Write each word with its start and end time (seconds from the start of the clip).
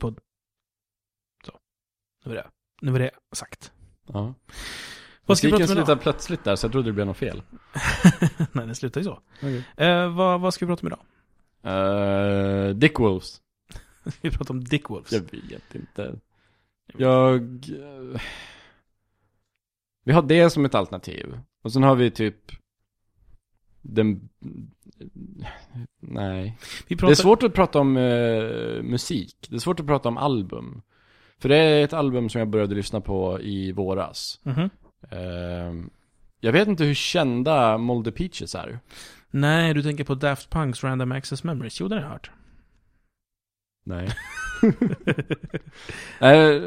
Bonuspodd. 0.00 0.20
Så. 1.46 1.58
Nu 2.24 2.28
var 2.30 2.36
det, 2.36 2.50
nu 2.80 2.92
var 2.92 2.98
det 2.98 3.10
sagt. 3.32 3.72
Ja. 4.06 4.34
Vad 5.26 5.38
ska 5.38 5.46
vi 5.46 5.52
Musiken 5.52 5.70
om 5.70 5.72
idag? 5.72 5.86
slutade 5.86 6.00
plötsligt 6.02 6.44
där 6.44 6.56
så 6.56 6.64
jag 6.64 6.72
trodde 6.72 6.88
det 6.88 6.92
blev 6.92 7.06
något 7.06 7.16
fel. 7.16 7.42
Nej, 8.52 8.66
den 8.66 8.74
slutar 8.74 9.00
ju 9.00 9.04
så. 9.04 9.20
Okay. 9.36 9.62
Eh, 9.76 10.14
vad, 10.14 10.40
vad 10.40 10.54
ska 10.54 10.66
vi 10.66 10.70
prata 10.70 10.86
om 10.86 10.92
idag? 10.92 11.00
Uh, 11.66 12.74
Dick 12.76 12.98
Wolves. 12.98 13.40
Vi 14.20 14.30
pratar 14.30 14.54
om 14.54 14.64
Dick 14.64 14.90
Wolves. 14.90 15.12
Jag 15.12 15.20
vet 15.20 15.74
inte. 15.74 16.20
Jag... 16.86 17.42
eh, 17.70 18.20
Vi 20.04 20.12
har 20.12 20.22
det 20.22 20.50
som 20.50 20.64
ett 20.64 20.74
alternativ. 20.74 21.40
Och 21.62 21.72
sen 21.72 21.82
har 21.82 21.94
vi 21.94 22.10
typ... 22.10 22.52
Den... 23.82 24.28
Nej. 26.00 26.56
Vi 26.88 26.94
Det 26.94 26.98
pratar... 27.00 27.10
är 27.10 27.14
svårt 27.14 27.42
att 27.42 27.54
prata 27.54 27.78
om 27.78 27.96
eh, 27.96 28.82
musik. 28.82 29.46
Det 29.50 29.56
är 29.56 29.58
svårt 29.60 29.80
att 29.80 29.86
prata 29.86 30.08
om 30.08 30.16
album. 30.16 30.82
För 31.38 31.48
det 31.48 31.56
är 31.56 31.84
ett 31.84 31.92
album 31.92 32.28
som 32.28 32.38
jag 32.38 32.48
började 32.48 32.74
lyssna 32.74 33.00
på 33.00 33.40
i 33.40 33.72
våras. 33.72 34.40
Mhm. 34.42 34.70
Ehm, 35.10 35.90
jag 36.40 36.52
vet 36.52 36.68
inte 36.68 36.84
hur 36.84 36.94
kända 36.94 37.78
Molde 37.78 38.12
Peaches 38.12 38.54
är. 38.54 38.80
Nej, 39.30 39.74
du 39.74 39.82
tänker 39.82 40.04
på 40.04 40.14
Daft 40.14 40.50
Punks 40.50 40.84
Random 40.84 41.12
Access 41.12 41.44
Memories. 41.44 41.80
Jo, 41.80 41.88
det 41.88 41.94
har 41.94 42.02
jag 42.02 42.08
hört. 42.10 42.30
Nej. 43.84 44.08
Eh, 46.20 46.62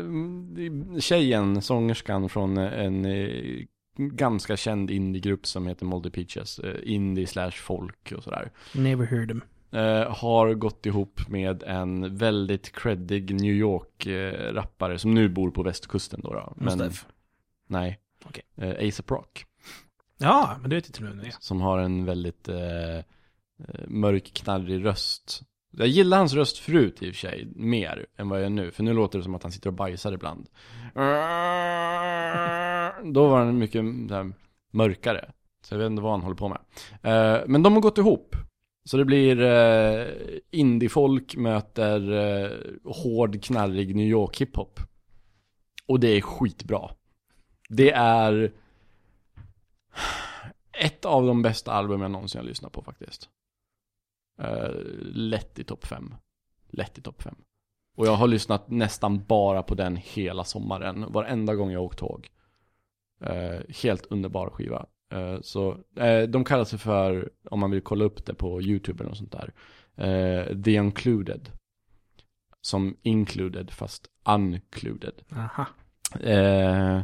Tjejen, 0.99 1.61
sångerskan 1.61 2.29
från 2.29 2.57
en 2.57 3.05
eh, 3.05 3.65
ganska 3.95 4.57
känd 4.57 4.91
indiegrupp 4.91 5.45
som 5.45 5.67
heter 5.67 5.85
Molde 5.85 6.11
Peaches. 6.11 6.59
eh, 6.59 6.75
Indie 6.83 7.27
slash 7.27 7.51
folk 7.51 8.13
och 8.17 8.23
sådär. 8.23 8.51
Never 8.75 9.05
heard 9.05 9.27
them. 9.27 9.41
Eh, 9.71 10.15
har 10.15 10.53
gått 10.53 10.85
ihop 10.85 11.27
med 11.29 11.63
en 11.63 12.17
väldigt 12.17 12.71
creddig 12.75 13.41
New 13.41 13.53
York-rappare 13.53 14.99
som 14.99 15.13
nu 15.13 15.29
bor 15.29 15.51
på 15.51 15.63
västkusten 15.63 16.21
då. 16.23 16.33
då. 16.33 16.53
Men, 16.55 16.77
Mustaf. 16.77 17.05
nej. 17.67 17.99
Okej. 18.25 18.43
Eh, 18.55 18.87
ASAP 18.87 19.11
Rock. 19.11 19.45
Ja, 20.17 20.57
men 20.61 20.69
det 20.69 20.75
vet 20.75 20.87
inte 20.87 21.03
nu. 21.03 21.29
Som 21.39 21.61
har 21.61 21.79
en 21.79 22.05
väldigt 22.05 22.47
eh, 22.47 22.55
mörk, 23.87 24.31
knarrig 24.33 24.85
röst. 24.85 25.41
Jag 25.77 25.87
gillar 25.87 26.17
hans 26.17 26.33
röst 26.33 26.57
förut 26.57 27.03
i 27.03 27.11
och 27.11 27.15
för 27.15 27.19
sig, 27.19 27.47
mer 27.55 28.05
än 28.17 28.29
vad 28.29 28.39
jag 28.39 28.43
gör 28.43 28.49
nu. 28.49 28.71
För 28.71 28.83
nu 28.83 28.93
låter 28.93 29.17
det 29.17 29.23
som 29.23 29.35
att 29.35 29.43
han 29.43 29.51
sitter 29.51 29.69
och 29.69 29.73
bajsar 29.73 30.11
ibland. 30.11 30.49
Då 33.13 33.27
var 33.27 33.37
han 33.37 33.57
mycket 33.57 33.81
här, 34.11 34.33
mörkare. 34.73 35.31
Så 35.65 35.73
jag 35.73 35.79
vet 35.79 35.89
inte 35.91 36.01
vad 36.01 36.11
han 36.11 36.21
håller 36.21 36.35
på 36.35 36.49
med. 36.49 36.59
Eh, 37.01 37.41
men 37.47 37.63
de 37.63 37.73
har 37.73 37.81
gått 37.81 37.97
ihop. 37.97 38.35
Så 38.85 38.97
det 38.97 39.05
blir 39.05 39.41
eh, 39.41 40.07
indiefolk 40.51 41.35
möter 41.35 42.11
eh, 42.11 42.51
hård, 42.83 43.43
knarrig 43.43 43.95
New 43.95 44.07
York 44.07 44.41
hiphop. 44.41 44.79
Och 45.85 45.99
det 45.99 46.07
är 46.07 46.21
skitbra. 46.21 46.89
Det 47.69 47.91
är 47.91 48.51
ett 50.79 51.05
av 51.05 51.25
de 51.25 51.41
bästa 51.41 51.71
albumen 51.71 52.01
jag 52.01 52.11
någonsin 52.11 52.41
har 52.41 52.45
lyssnat 52.45 52.71
på 52.71 52.81
faktiskt. 52.81 53.29
Uh, 54.41 54.69
lätt 55.13 55.59
i 55.59 55.63
topp 55.63 55.85
fem. 55.85 56.15
Lätt 56.69 56.97
i 56.97 57.01
topp 57.01 57.21
fem. 57.21 57.35
Och 57.95 58.07
jag 58.07 58.15
har 58.15 58.27
lyssnat 58.27 58.69
nästan 58.69 59.25
bara 59.25 59.63
på 59.63 59.75
den 59.75 59.95
hela 59.95 60.43
sommaren. 60.43 61.05
Varenda 61.11 61.55
gång 61.55 61.71
jag 61.71 61.83
åkt 61.83 61.99
tåg. 61.99 62.29
Eh, 63.21 63.59
helt 63.83 64.05
underbar 64.05 64.49
skiva. 64.49 64.85
Eh, 65.13 65.37
så 65.41 65.77
eh, 65.95 66.21
de 66.21 66.43
kallar 66.43 66.63
sig 66.63 66.79
för, 66.79 67.31
om 67.49 67.59
man 67.59 67.71
vill 67.71 67.81
kolla 67.81 68.05
upp 68.05 68.25
det 68.25 68.33
på 68.33 68.61
YouTube 68.61 69.03
eller 69.03 69.09
något 69.09 69.17
sånt 69.17 69.31
där. 69.31 69.53
eh, 69.95 70.61
The 70.61 70.79
Uncluded. 70.79 71.51
Som 72.61 72.97
included 73.01 73.71
fast 73.71 74.07
uncluded. 74.29 75.21
Aha. 75.31 75.65
Eh, 76.21 77.01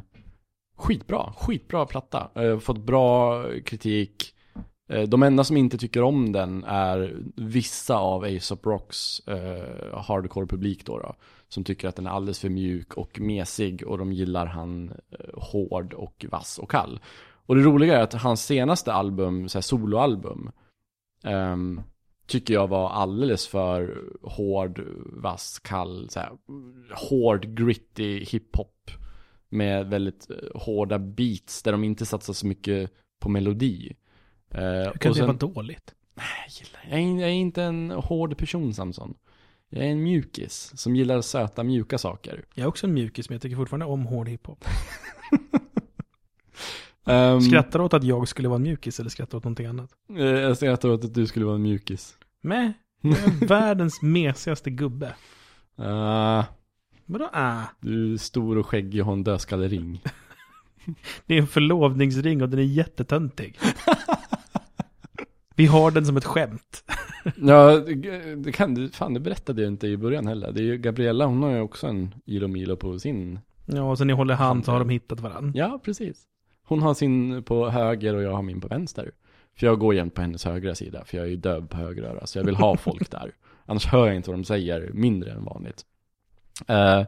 skitbra, 0.76 1.34
skitbra 1.38 1.86
platta. 1.86 2.32
Eh, 2.36 2.60
fått 2.60 2.80
bra 2.80 3.44
kritik. 3.66 4.36
Eh, 4.90 5.04
de 5.04 5.24
enda 5.24 5.44
som 5.44 5.58
inte 5.58 5.78
tycker 5.78 6.02
om 6.02 6.32
den 6.32 6.64
är 6.64 7.18
vissa 7.36 7.96
av 7.96 8.24
ASAP 8.24 8.66
Rocks 8.66 9.20
eh, 9.28 10.00
hardcore-publik 10.00 10.86
då, 10.86 11.00
då. 11.00 11.16
Som 11.48 11.64
tycker 11.64 11.88
att 11.88 11.96
den 11.96 12.08
är 12.08 12.12
alldeles 12.12 12.40
för 12.40 12.50
mjuk 12.50 12.94
och 12.94 13.20
mesig 13.20 13.88
och 13.88 13.98
de 13.98 14.14
gillar 14.14 14.46
han 14.46 14.90
eh, 14.90 15.40
hård 15.42 15.94
och 15.94 16.26
vass 16.30 16.60
och 16.60 16.72
kall. 16.72 17.00
Och 17.46 17.56
det 17.56 17.62
roliga 17.62 17.98
är 17.98 18.02
att 18.02 18.14
hans 18.14 18.46
senaste 18.46 18.94
album, 18.94 19.50
så 19.50 19.58
här 19.58 19.62
soloalbum, 19.62 20.52
eh, 21.24 21.58
tycker 22.28 22.54
jag 22.54 22.68
var 22.68 22.90
alldeles 22.90 23.48
för 23.48 24.04
hård, 24.22 24.82
vass, 25.06 25.60
kall, 25.60 26.10
så 26.10 26.20
här, 26.20 26.32
hård, 27.10 27.56
gritty 27.56 28.24
hiphop 28.24 28.92
med 29.50 29.90
väldigt 29.90 30.30
eh, 30.30 30.62
hårda 30.62 31.00
beats 31.00 31.64
där 31.64 31.72
de 31.72 31.84
inte 31.84 32.06
satsar 32.06 32.34
så 32.34 32.48
mycket 32.48 32.92
på 33.20 33.30
melodi. 33.30 33.94
Eh, 34.52 34.62
Hur 34.62 34.92
kan 34.92 35.12
det 35.12 35.18
sen- 35.18 35.28
vara 35.28 35.38
dåligt? 35.38 35.94
jag, 36.16 36.26
gillar, 36.50 36.82
jag, 36.90 37.00
är, 37.00 37.22
jag 37.22 37.30
är 37.30 37.34
inte 37.34 37.64
en 37.64 37.92
hård 37.92 38.38
person 38.38 38.74
Samson. 38.74 39.14
Jag 39.70 39.86
är 39.86 39.90
en 39.90 40.04
mjukis 40.04 40.72
som 40.76 40.96
gillar 40.96 41.22
söta, 41.22 41.64
mjuka 41.64 41.98
saker. 41.98 42.46
Jag 42.54 42.64
är 42.64 42.68
också 42.68 42.88
en 42.88 42.94
mjukis, 42.94 43.30
men 43.30 43.36
jag 43.36 43.42
tycker 43.42 43.56
fortfarande 43.56 43.86
om 43.86 44.06
hård 44.06 44.28
hiphop. 44.30 44.66
Um, 47.04 47.42
Skrattar 47.50 47.80
du 47.80 47.86
åt 47.86 47.94
att 47.94 48.04
jag 48.04 48.28
skulle 48.28 48.48
vara 48.48 48.56
en 48.56 48.62
mjukis 48.64 49.00
eller 49.00 49.10
skrattar 49.10 49.32
du 49.32 49.38
åt 49.38 49.44
någonting 49.44 49.66
annat? 49.66 49.90
eh, 50.18 50.24
jag 50.26 50.58
skrattar 50.58 50.90
åt 50.90 51.04
att 51.06 51.14
du 51.14 51.28
skulle 51.28 51.46
vara 51.46 51.56
en 51.56 51.62
mjukis. 51.62 52.18
Mäh, 52.42 52.72
jag 53.02 53.12
är 53.20 53.46
världens 53.48 54.02
mesigaste 54.02 54.70
gubbe. 54.70 55.14
Uh, 55.80 56.44
Vadå 57.06 57.30
ah? 57.34 57.64
du 57.82 58.14
är 58.14 58.18
stor 58.18 58.58
och 58.58 58.66
skäggig 58.68 59.02
och 59.02 59.06
har 59.06 59.14
en 59.14 59.24
dödskallering. 59.24 60.02
Det 61.26 61.34
är 61.36 61.40
en 61.40 61.48
förlovningsring 61.48 62.42
och 62.42 62.50
den 62.50 62.60
är 62.60 62.64
jättetöntig. 62.64 63.58
Vi 65.60 65.66
har 65.66 65.92
den 65.92 66.06
som 66.06 66.18
ett 66.18 66.26
skämt. 66.26 66.84
ja, 67.38 67.78
det- 67.78 68.52
kan 68.52 68.74
du, 68.76 68.90
fan 68.90 69.14
det 69.14 69.20
berättade 69.20 69.62
jag 69.62 69.72
inte 69.72 69.88
i 69.88 69.98
början 69.98 70.28
heller. 70.28 70.52
Det 70.52 70.60
är 70.62 70.64
ju 70.64 70.78
Gabriella, 70.78 71.26
hon 71.26 71.44
har 71.44 71.52
ju 71.52 71.62
också 71.62 71.88
en 71.88 72.16
Ilo 72.26 72.48
Milo 72.48 72.76
på 72.76 73.00
sin. 73.00 73.40
Ja, 73.66 73.84
och 73.84 73.98
sen 73.98 74.08
ni 74.08 74.14
håller 74.14 74.36
hand 74.36 74.66
så 74.66 74.72
har 74.72 74.80
de 74.80 74.90
hittat 74.90 75.20
varandra. 75.20 75.52
Ja, 75.56 75.80
precis. 75.84 76.24
Hon 76.64 76.82
har 76.82 76.94
sin 76.94 77.44
på 77.44 77.70
höger 77.70 78.16
och 78.16 78.24
jag 78.24 78.34
har 78.34 78.42
min 78.42 78.62
på 78.62 78.68
vänster. 78.68 79.12
För 79.58 79.68
jag 79.68 79.80
går 79.80 79.96
jämt 79.96 80.14
på 80.14 80.22
hennes 80.22 80.46
högra 80.46 80.76
sida, 80.76 81.04
för 81.06 81.18
jag 81.18 81.26
är 81.26 81.30
ju 81.30 81.36
döv 81.36 81.68
på 81.68 81.78
höger 81.78 82.04
öra, 82.04 82.28
så 82.28 82.40
jag 82.40 82.44
vill 82.46 82.56
ha 82.56 82.78
folk 82.78 83.12
där. 83.12 83.32
Annars 83.66 83.86
hör 83.86 84.08
jag 84.08 84.16
inte 84.16 84.30
vad 84.30 84.40
de 84.40 84.44
säger, 84.44 84.90
mindre 84.94 85.32
än 85.32 85.44
vanligt. 85.44 85.86
Eh, 86.68 87.04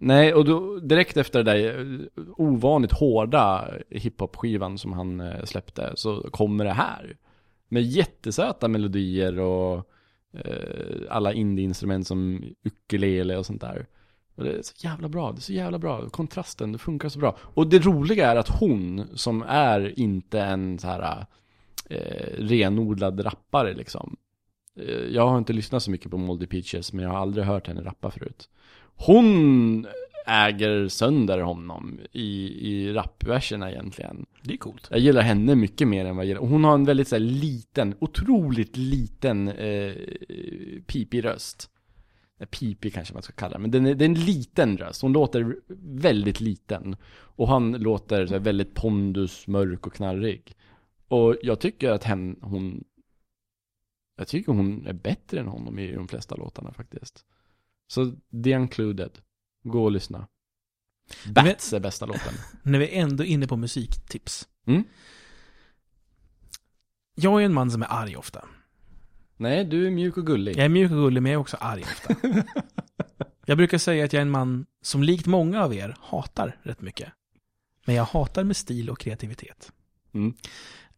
nej, 0.00 0.34
och 0.34 0.44
då, 0.44 0.78
direkt 0.78 1.16
efter 1.16 1.44
det 1.44 1.52
där 1.52 1.80
eh, 1.80 2.22
ovanligt 2.36 2.92
hårda 2.92 3.68
hiphop-skivan 3.90 4.78
som 4.78 4.92
han 4.92 5.20
eh, 5.20 5.44
släppte, 5.44 5.92
så 5.94 6.20
kommer 6.30 6.64
det 6.64 6.72
här. 6.72 7.16
Med 7.68 7.82
jättesöta 7.82 8.68
melodier 8.68 9.38
och 9.38 9.90
eh, 10.32 10.96
alla 11.10 11.32
indie-instrument 11.32 12.06
som 12.06 12.44
ukulele 12.64 13.36
och 13.36 13.46
sånt 13.46 13.60
där. 13.60 13.86
Och 14.34 14.44
det 14.44 14.50
är 14.50 14.62
så 14.62 14.74
jävla 14.76 15.08
bra, 15.08 15.32
det 15.32 15.38
är 15.38 15.40
så 15.40 15.52
jävla 15.52 15.78
bra. 15.78 16.08
Kontrasten, 16.08 16.72
det 16.72 16.78
funkar 16.78 17.08
så 17.08 17.18
bra. 17.18 17.36
Och 17.40 17.66
det 17.66 17.78
roliga 17.78 18.30
är 18.30 18.36
att 18.36 18.48
hon, 18.48 19.08
som 19.14 19.42
är 19.48 19.98
inte 19.98 20.40
en 20.40 20.78
så 20.78 20.86
här 20.86 21.26
eh, 21.90 22.32
renodlad 22.38 23.26
rappare 23.26 23.74
liksom. 23.74 24.16
Eh, 24.76 25.04
jag 25.10 25.28
har 25.28 25.38
inte 25.38 25.52
lyssnat 25.52 25.82
så 25.82 25.90
mycket 25.90 26.10
på 26.10 26.16
Moldy 26.16 26.46
Peaches, 26.46 26.92
men 26.92 27.04
jag 27.04 27.10
har 27.10 27.18
aldrig 27.18 27.46
hört 27.46 27.66
henne 27.66 27.84
rappa 27.84 28.10
förut. 28.10 28.48
Hon 28.94 29.86
äger 30.28 30.88
sönder 30.88 31.38
honom 31.38 32.00
i, 32.12 32.28
i 32.70 32.92
rapverserna 32.92 33.70
egentligen. 33.70 34.26
Det 34.42 34.52
är 34.52 34.56
coolt. 34.56 34.88
Jag 34.90 35.00
gillar 35.00 35.22
henne 35.22 35.54
mycket 35.54 35.88
mer 35.88 36.04
än 36.04 36.16
vad 36.16 36.24
jag 36.24 36.28
gillar. 36.28 36.40
Hon 36.40 36.64
har 36.64 36.74
en 36.74 36.84
väldigt 36.84 37.08
så 37.08 37.14
här, 37.14 37.20
liten, 37.20 37.94
otroligt 37.98 38.76
liten 38.76 39.48
eh, 39.48 39.92
pipig 40.86 41.24
röst. 41.24 41.70
Eh, 42.40 42.46
Pipig 42.46 42.94
kanske 42.94 43.14
man 43.14 43.22
ska 43.22 43.32
kalla 43.32 43.52
det, 43.52 43.58
men 43.58 43.70
den 43.70 43.86
är, 43.86 43.94
det 43.94 44.04
är 44.04 44.08
en 44.08 44.24
liten 44.24 44.78
röst. 44.78 45.02
Hon 45.02 45.12
låter 45.12 45.56
väldigt 45.82 46.40
liten. 46.40 46.96
Och 47.10 47.48
han 47.48 47.72
låter 47.72 48.26
så 48.26 48.32
här, 48.32 48.40
väldigt 48.40 48.74
pondus, 48.74 49.46
mörk 49.46 49.86
och 49.86 49.92
knarrig. 49.92 50.52
Och 51.08 51.36
jag 51.42 51.60
tycker 51.60 51.90
att 51.90 52.04
hen, 52.04 52.36
hon 52.40 52.84
Jag 54.16 54.28
tycker 54.28 54.52
hon 54.52 54.86
är 54.86 54.92
bättre 54.92 55.40
än 55.40 55.46
honom 55.46 55.78
i 55.78 55.92
de 55.92 56.08
flesta 56.08 56.36
låtarna 56.36 56.72
faktiskt. 56.72 57.24
Så 57.86 58.12
The 58.44 58.56
Uncluded. 58.56 59.18
Gå 59.68 59.84
och 59.84 59.92
lyssna. 59.92 60.26
Bats 61.26 61.72
är 61.72 61.80
bästa 61.80 62.06
låten. 62.06 62.34
När 62.62 62.78
vi 62.78 62.96
är 62.96 63.02
ändå 63.02 63.24
inne 63.24 63.46
på 63.46 63.56
musiktips. 63.56 64.48
Mm. 64.66 64.84
Jag 67.14 67.40
är 67.40 67.46
en 67.46 67.54
man 67.54 67.70
som 67.70 67.82
är 67.82 67.92
arg 67.92 68.16
ofta. 68.16 68.44
Nej, 69.36 69.64
du 69.64 69.86
är 69.86 69.90
mjuk 69.90 70.16
och 70.16 70.26
gullig. 70.26 70.56
Jag 70.56 70.64
är 70.64 70.68
mjuk 70.68 70.90
och 70.90 70.96
gullig, 70.96 71.22
men 71.22 71.32
jag 71.32 71.38
är 71.38 71.40
också 71.40 71.56
arg 71.60 71.82
ofta. 71.82 72.14
Jag 73.48 73.56
brukar 73.56 73.78
säga 73.78 74.04
att 74.04 74.12
jag 74.12 74.20
är 74.20 74.22
en 74.22 74.30
man 74.30 74.66
som 74.82 75.02
likt 75.02 75.26
många 75.26 75.64
av 75.64 75.74
er 75.74 75.96
hatar 76.00 76.56
rätt 76.62 76.80
mycket. 76.80 77.08
Men 77.86 77.94
jag 77.94 78.04
hatar 78.04 78.44
med 78.44 78.56
stil 78.56 78.90
och 78.90 78.98
kreativitet. 78.98 79.72
Mm. 80.12 80.34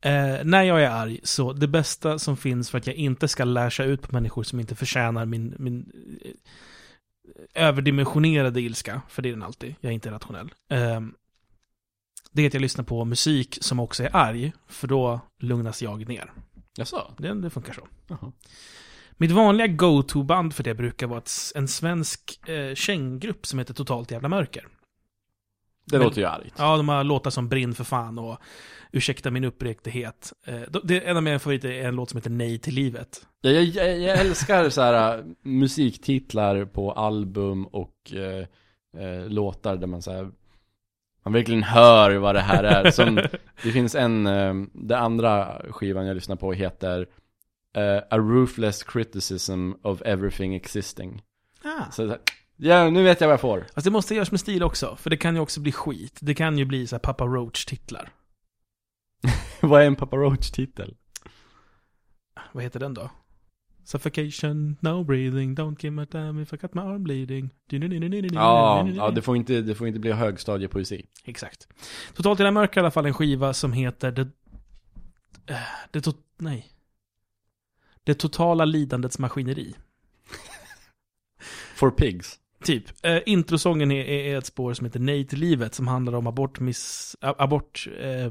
Eh, 0.00 0.44
när 0.44 0.62
jag 0.62 0.82
är 0.82 0.90
arg, 0.90 1.20
så 1.22 1.52
det 1.52 1.68
bästa 1.68 2.18
som 2.18 2.36
finns 2.36 2.70
för 2.70 2.78
att 2.78 2.86
jag 2.86 2.96
inte 2.96 3.28
ska 3.28 3.44
läsa 3.44 3.84
ut 3.84 4.02
på 4.02 4.12
människor 4.12 4.42
som 4.42 4.60
inte 4.60 4.74
förtjänar 4.74 5.26
min, 5.26 5.54
min, 5.58 5.92
eh, 6.24 6.30
överdimensionerade 7.54 8.60
ilska, 8.60 9.02
för 9.08 9.22
det 9.22 9.28
är 9.28 9.32
den 9.32 9.42
alltid, 9.42 9.74
jag 9.80 9.90
är 9.90 9.94
inte 9.94 10.10
rationell. 10.10 10.52
Eh, 10.70 11.00
det 12.32 12.42
är 12.42 12.46
att 12.46 12.54
jag 12.54 12.60
lyssnar 12.60 12.84
på 12.84 13.04
musik 13.04 13.58
som 13.60 13.80
också 13.80 14.04
är 14.04 14.16
arg, 14.16 14.52
för 14.68 14.88
då 14.88 15.20
lugnas 15.38 15.82
jag 15.82 16.08
ner. 16.08 16.32
Jaså? 16.76 17.14
Det, 17.18 17.34
det 17.34 17.50
funkar 17.50 17.72
så. 17.72 17.88
Jaha. 18.06 18.32
Mitt 19.12 19.30
vanliga 19.30 19.66
go-to-band 19.66 20.54
för 20.54 20.62
det 20.62 20.74
brukar 20.74 21.06
vara 21.06 21.22
en 21.54 21.68
svensk 21.68 22.48
eh, 22.48 22.74
känggrupp 22.74 23.46
som 23.46 23.58
heter 23.58 23.74
Totalt 23.74 24.10
Jävla 24.10 24.28
Mörker. 24.28 24.68
Det 25.90 25.98
Men- 25.98 26.06
låter 26.06 26.20
ju 26.20 26.26
argt. 26.26 26.54
Ja, 26.58 26.76
de 26.76 26.88
har 26.88 27.04
låtar 27.04 27.30
som 27.30 27.48
Brinn 27.48 27.74
för 27.74 27.84
fan 27.84 28.18
och 28.18 28.38
Ursäkta 28.92 29.30
min 29.30 29.44
uppriktighet. 29.44 30.32
Eh, 30.46 30.60
de- 30.68 30.80
det, 30.84 31.00
en 31.00 31.16
av 31.16 31.22
mina 31.22 31.38
favoriter 31.38 31.68
är 31.70 31.88
en 31.88 31.96
låt 31.96 32.10
som 32.10 32.16
heter 32.16 32.30
Nej 32.30 32.58
till 32.58 32.74
livet. 32.74 33.26
Jag, 33.40 33.52
jag, 33.64 33.98
jag, 33.98 34.18
älskar 34.20 34.68
så 34.68 34.80
här 34.82 35.18
äh, 35.18 35.24
musiktitlar 35.42 36.64
på 36.64 36.92
album 36.92 37.66
och 37.66 38.12
äh, 38.12 39.02
äh, 39.04 39.28
låtar 39.28 39.76
där 39.76 39.86
man 39.86 40.02
så 40.02 40.12
här, 40.12 40.30
man 41.24 41.32
verkligen 41.32 41.62
hör 41.62 42.16
vad 42.16 42.34
det 42.34 42.40
här 42.40 42.64
är. 42.64 42.90
Som, 42.90 43.14
det 43.62 43.72
finns 43.72 43.94
en, 43.94 44.26
äh, 44.26 44.54
det 44.72 44.98
andra 44.98 45.62
skivan 45.70 46.06
jag 46.06 46.14
lyssnar 46.14 46.36
på 46.36 46.52
heter 46.52 47.06
äh, 47.76 47.96
A 48.10 48.18
Ruthless 48.18 48.82
Criticism 48.82 49.72
of 49.82 50.02
Everything 50.02 50.54
Existing. 50.54 51.22
Ah. 51.64 51.84
Så, 51.84 51.92
så 51.92 52.08
här, 52.08 52.18
ja, 52.60 52.90
nu 52.90 53.02
vet 53.02 53.20
jag 53.20 53.28
vad 53.28 53.32
jag 53.32 53.40
får. 53.40 53.58
Alltså 53.60 53.90
det 53.90 53.90
måste 53.90 54.14
göras 54.14 54.30
med 54.30 54.40
stil 54.40 54.62
också, 54.62 54.96
för 54.96 55.10
det 55.10 55.16
kan 55.16 55.34
ju 55.34 55.40
också 55.40 55.60
bli 55.60 55.72
skit. 55.72 56.18
Det 56.20 56.34
kan 56.34 56.58
ju 56.58 56.64
bli 56.64 56.86
så 56.86 56.96
här 56.96 57.00
Papa 57.00 57.24
Roach-titlar. 57.24 58.12
vad 59.60 59.82
är 59.82 59.86
en 59.86 59.96
Papa 59.96 60.16
Roach-titel? 60.16 60.96
Vad 62.52 62.62
heter 62.62 62.80
den 62.80 62.94
då? 62.94 63.10
Suffocation, 63.84 64.76
no 64.80 65.04
breathing, 65.04 65.54
don't 65.56 65.76
give 65.80 65.90
my 65.90 66.04
damn 66.04 66.42
if 66.42 66.52
I 66.52 66.56
got 66.56 66.74
my 66.74 66.80
arm 66.80 67.02
bleeding. 67.02 67.50
Ja, 68.32 68.88
ja 68.88 69.10
det, 69.10 69.22
får 69.22 69.36
inte, 69.36 69.60
det 69.60 69.74
får 69.74 69.86
inte 69.88 70.00
bli 70.00 70.12
högstadiepoesi. 70.12 71.06
Exakt. 71.24 71.68
Totalt 72.14 72.40
i 72.40 72.42
det 72.42 72.50
mörka 72.50 72.80
i 72.80 72.82
alla 72.82 72.90
fall 72.90 73.06
en 73.06 73.14
skiva 73.14 73.54
som 73.54 73.72
heter 73.72 74.12
Det... 74.12 74.28
eh, 75.46 75.56
Det 75.90 76.00
to, 76.00 76.12
Nej. 76.38 76.66
Det 78.04 78.14
totala 78.14 78.64
lidandets 78.64 79.18
maskineri. 79.18 79.74
For 81.74 81.90
Pigs. 81.90 82.38
Typ. 82.64 82.84
Eh, 83.02 83.18
introsången 83.26 83.90
är, 83.90 84.04
är 84.04 84.38
ett 84.38 84.46
spår 84.46 84.74
som 84.74 84.84
heter 84.86 85.00
Nej 85.00 85.26
till 85.26 85.38
livet 85.38 85.74
som 85.74 85.88
handlar 85.88 86.12
om 86.14 86.26
abort, 86.26 86.60
miss, 86.60 87.16
a- 87.20 87.34
abort 87.38 87.88
eh, 88.00 88.24
eh, 88.24 88.30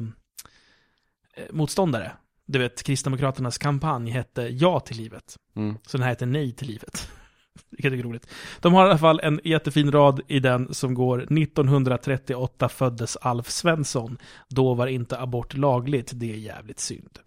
motståndare. 1.51 2.11
Du 2.45 2.59
vet, 2.59 2.83
Kristdemokraternas 2.83 3.57
kampanj 3.57 4.11
hette 4.11 4.41
Ja 4.41 4.79
till 4.79 4.97
livet. 4.97 5.35
Mm. 5.55 5.77
Så 5.87 5.97
den 5.97 6.03
här 6.03 6.09
heter 6.09 6.25
Nej 6.25 6.51
till 6.51 6.67
livet. 6.67 7.11
Vilket 7.69 7.93
är 7.93 7.97
roligt. 7.97 8.27
De 8.59 8.73
har 8.73 8.85
i 8.85 8.89
alla 8.89 8.97
fall 8.97 9.19
en 9.23 9.39
jättefin 9.43 9.91
rad 9.91 10.21
i 10.27 10.39
den 10.39 10.73
som 10.73 10.93
går 10.93 11.19
1938 11.19 12.69
föddes 12.69 13.17
Alf 13.17 13.49
Svensson. 13.49 14.17
Då 14.49 14.73
var 14.73 14.87
inte 14.87 15.19
abort 15.19 15.53
lagligt. 15.53 16.11
Det 16.13 16.31
är 16.31 16.37
jävligt 16.37 16.79
synd. 16.79 17.19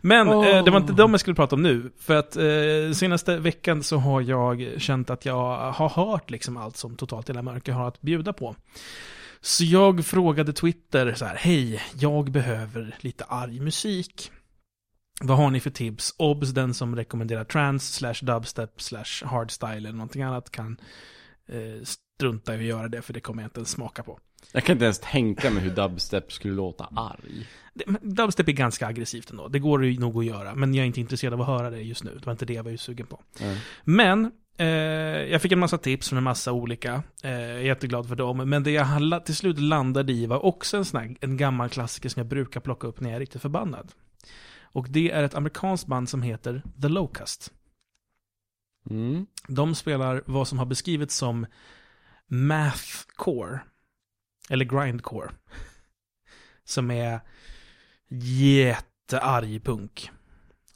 Men 0.00 0.28
eh, 0.28 0.64
det 0.64 0.70
var 0.70 0.80
inte 0.80 0.92
de 0.92 1.10
jag 1.10 1.20
skulle 1.20 1.36
prata 1.36 1.56
om 1.56 1.62
nu. 1.62 1.90
För 1.98 2.16
att 2.16 2.36
eh, 2.36 2.92
senaste 2.94 3.36
veckan 3.36 3.82
så 3.82 3.96
har 3.96 4.20
jag 4.20 4.68
känt 4.78 5.10
att 5.10 5.24
jag 5.26 5.72
har 5.72 5.88
hört 5.88 6.30
liksom 6.30 6.56
allt 6.56 6.76
som 6.76 6.96
Totalt 6.96 7.28
Hela 7.28 7.42
Mörker 7.42 7.72
har 7.72 7.88
att 7.88 8.00
bjuda 8.00 8.32
på. 8.32 8.56
Så 9.40 9.64
jag 9.64 10.06
frågade 10.06 10.52
Twitter 10.52 11.14
så 11.14 11.24
här, 11.24 11.36
hej, 11.36 11.82
jag 11.94 12.30
behöver 12.30 12.96
lite 13.00 13.24
arg 13.24 13.60
musik. 13.60 14.30
Vad 15.20 15.36
har 15.36 15.50
ni 15.50 15.60
för 15.60 15.70
tips? 15.70 16.14
Obs, 16.18 16.50
den 16.50 16.74
som 16.74 16.96
rekommenderar 16.96 17.44
trance, 17.44 17.92
slash 17.92 18.14
dubstep, 18.22 18.82
slash 18.82 19.24
hardstyle 19.24 19.76
eller 19.76 19.92
någonting 19.92 20.22
annat 20.22 20.50
kan 20.50 20.80
eh, 21.48 21.84
strunta 22.16 22.54
i 22.54 22.58
att 22.58 22.64
göra 22.64 22.88
det, 22.88 23.02
för 23.02 23.12
det 23.12 23.20
kommer 23.20 23.42
jag 23.42 23.46
inte 23.46 23.58
ens 23.58 23.70
smaka 23.70 24.02
på. 24.02 24.18
Jag 24.52 24.64
kan 24.64 24.72
inte 24.72 24.84
ens 24.84 24.98
tänka 24.98 25.50
mig 25.50 25.62
hur 25.62 25.70
dubstep 25.70 26.32
skulle 26.32 26.54
låta 26.54 26.84
arg. 26.96 27.46
Dubstep 28.02 28.48
är 28.48 28.52
ganska 28.52 28.86
aggressivt 28.86 29.30
ändå, 29.30 29.48
det 29.48 29.58
går 29.58 29.84
ju 29.84 30.00
nog 30.00 30.18
att 30.18 30.24
göra, 30.24 30.54
men 30.54 30.74
jag 30.74 30.82
är 30.82 30.86
inte 30.86 31.00
intresserad 31.00 31.34
av 31.34 31.40
att 31.40 31.46
höra 31.46 31.70
det 31.70 31.80
just 31.80 32.04
nu. 32.04 32.10
Det 32.14 32.26
var 32.26 32.32
inte 32.32 32.44
det 32.44 32.54
jag 32.54 32.62
var 32.62 32.70
ju 32.70 32.78
sugen 32.78 33.06
på. 33.06 33.20
Mm. 33.40 33.56
Men, 33.84 34.32
eh, 34.56 34.66
jag 35.30 35.42
fick 35.42 35.52
en 35.52 35.58
massa 35.58 35.78
tips 35.78 36.08
från 36.08 36.16
en 36.16 36.24
massa 36.24 36.52
olika. 36.52 37.02
Eh, 37.22 37.30
jag 37.30 37.50
är 37.50 37.60
jätteglad 37.60 38.08
för 38.08 38.16
dem. 38.16 38.36
Men 38.36 38.62
det 38.62 38.70
jag 38.70 39.24
till 39.24 39.36
slut 39.36 39.58
landade 39.58 40.12
i 40.12 40.26
var 40.26 40.44
också 40.44 40.76
en, 40.76 40.84
sån 40.84 41.00
här, 41.00 41.16
en 41.20 41.36
gammal 41.36 41.68
klassiker 41.68 42.08
som 42.08 42.20
jag 42.20 42.26
brukar 42.26 42.60
plocka 42.60 42.86
upp 42.86 43.00
när 43.00 43.10
jag 43.10 43.16
är 43.16 43.20
riktigt 43.20 43.42
förbannad. 43.42 43.92
Och 44.62 44.86
det 44.88 45.10
är 45.10 45.22
ett 45.22 45.34
amerikanskt 45.34 45.86
band 45.86 46.08
som 46.08 46.22
heter 46.22 46.62
The 46.82 46.88
Locust. 46.88 47.52
Mm. 48.90 49.26
De 49.48 49.74
spelar 49.74 50.22
vad 50.26 50.48
som 50.48 50.58
har 50.58 50.66
beskrivits 50.66 51.16
som 51.16 51.46
mathcore. 52.26 53.60
Eller 54.48 54.64
grindcore. 54.64 55.30
Som 56.64 56.90
är 56.90 57.20
jättearg 58.08 59.64
punk. 59.64 60.10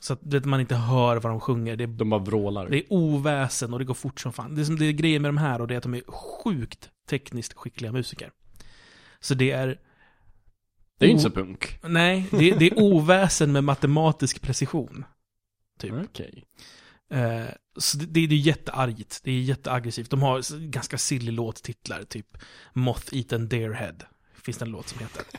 Så 0.00 0.12
att 0.12 0.18
vet, 0.22 0.44
man 0.44 0.60
inte 0.60 0.74
hör 0.74 1.16
vad 1.16 1.32
de 1.32 1.40
sjunger. 1.40 1.76
Det 1.76 1.84
är 1.84 1.88
De 1.88 2.10
bara 2.10 2.20
vrålar. 2.20 2.68
det 2.68 2.76
är 2.76 2.92
oväsen 2.92 3.72
och 3.72 3.78
det 3.78 3.84
går 3.84 3.94
fort 3.94 4.20
som 4.20 4.32
fan. 4.32 4.54
Det 4.54 4.60
är 4.60 4.64
som 4.64 4.78
det 4.78 4.84
är 4.84 4.92
grejer 4.92 5.20
med 5.20 5.28
de 5.28 5.38
här 5.38 5.60
och 5.60 5.66
det 5.66 5.74
är 5.74 5.78
att 5.78 5.82
de 5.82 5.94
är 5.94 6.02
sjukt 6.06 6.90
tekniskt 7.08 7.52
skickliga 7.52 7.92
musiker. 7.92 8.30
Så 9.20 9.34
det 9.34 9.50
är... 9.50 9.80
Det 10.98 11.04
är 11.04 11.08
ju 11.08 11.12
inte 11.12 11.22
så 11.22 11.30
punk. 11.30 11.78
Nej, 11.82 12.28
det, 12.30 12.50
det 12.50 12.66
är 12.66 12.78
oväsen 12.78 13.52
med 13.52 13.64
matematisk 13.64 14.42
precision. 14.42 15.04
Typ. 15.78 15.92
Okej. 16.04 16.44
Eh, 17.10 17.44
så 17.76 17.98
det, 17.98 18.26
det 18.26 18.34
är 18.34 18.38
jätteargt. 18.38 19.20
Det 19.24 19.30
är 19.30 19.40
jätteaggressivt. 19.40 20.10
De 20.10 20.22
har 20.22 20.66
ganska 20.66 20.98
silly 20.98 21.30
låttitlar, 21.30 22.02
typ 22.02 22.26
Moth 22.72 23.14
Eaten 23.16 23.48
Deerhead. 23.48 23.96
Finns 24.42 24.58
det 24.58 24.64
en 24.64 24.70
låt 24.70 24.88
som 24.88 24.98
heter. 24.98 25.22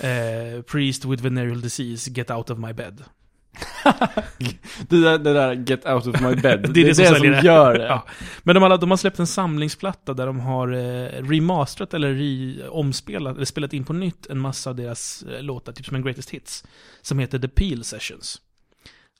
Eh, 0.00 0.62
Priest 0.62 1.04
with 1.04 1.22
venereal 1.22 1.60
disease, 1.60 2.10
get 2.10 2.30
out 2.30 2.50
of 2.50 2.58
my 2.58 2.72
bed. 2.72 3.04
det, 4.88 5.00
där, 5.00 5.18
det 5.18 5.32
där 5.32 5.52
get 5.54 5.86
out 5.86 6.06
of 6.06 6.20
my 6.20 6.34
bed. 6.34 6.70
Det 6.74 6.80
är 6.80 6.84
det 6.84 6.94
som 6.94 7.04
säljer 7.04 7.30
det. 7.30 7.40
gör 7.40 7.78
det. 7.78 7.86
Ja. 7.86 8.06
Men 8.42 8.54
de 8.54 8.62
har, 8.62 8.78
de 8.78 8.90
har 8.90 8.96
släppt 8.96 9.18
en 9.18 9.26
samlingsplatta 9.26 10.14
där 10.14 10.26
de 10.26 10.40
har 10.40 10.72
eh, 10.72 11.22
remasterat 11.22 11.94
eller 11.94 12.14
re, 12.14 12.68
omspelat, 12.68 13.36
eller 13.36 13.44
spelat 13.44 13.72
in 13.72 13.84
på 13.84 13.92
nytt 13.92 14.26
en 14.26 14.38
massa 14.38 14.70
av 14.70 14.76
deras 14.76 15.22
eh, 15.22 15.42
låtar, 15.42 15.72
typ 15.72 15.86
som 15.86 15.96
en 15.96 16.02
greatest 16.02 16.30
hits. 16.30 16.64
Som 17.02 17.18
heter 17.18 17.38
The 17.38 17.48
Peel 17.48 17.84
Sessions. 17.84 18.40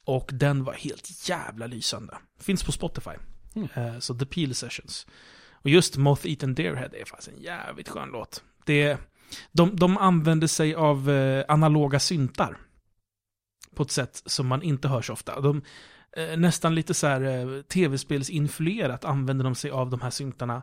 Och 0.08 0.30
den 0.32 0.64
var 0.64 0.72
helt 0.72 1.28
jävla 1.28 1.66
lysande. 1.66 2.18
Finns 2.40 2.64
på 2.64 2.72
Spotify. 2.72 3.10
Mm. 3.54 3.68
Eh, 3.74 3.98
så 3.98 4.14
The 4.14 4.26
Peel 4.26 4.54
Sessions. 4.54 5.06
Och 5.52 5.70
just 5.70 5.96
Moth 5.96 6.26
Eaten 6.26 6.54
Deerhead 6.54 6.90
är 6.92 7.04
faktiskt 7.04 7.28
en 7.28 7.42
jävligt 7.42 7.88
skön 7.88 8.08
låt. 8.12 8.42
Det, 8.64 8.98
de, 9.52 9.76
de 9.76 9.98
använder 9.98 10.46
sig 10.46 10.74
av 10.74 11.10
eh, 11.10 11.44
analoga 11.48 12.00
syntar. 12.00 12.56
På 13.74 13.82
ett 13.82 13.90
sätt 13.90 14.22
som 14.26 14.46
man 14.46 14.62
inte 14.62 14.88
hör 14.88 15.02
så 15.02 15.12
ofta. 15.12 15.40
De, 15.40 15.62
eh, 16.16 16.36
nästan 16.36 16.74
lite 16.74 16.94
så 16.94 17.06
här 17.06 17.62
tv-spelsinfluerat 17.62 19.04
använder 19.04 19.44
de 19.44 19.54
sig 19.54 19.70
av 19.70 19.90
de 19.90 20.00
här 20.00 20.10
syntarna. 20.10 20.62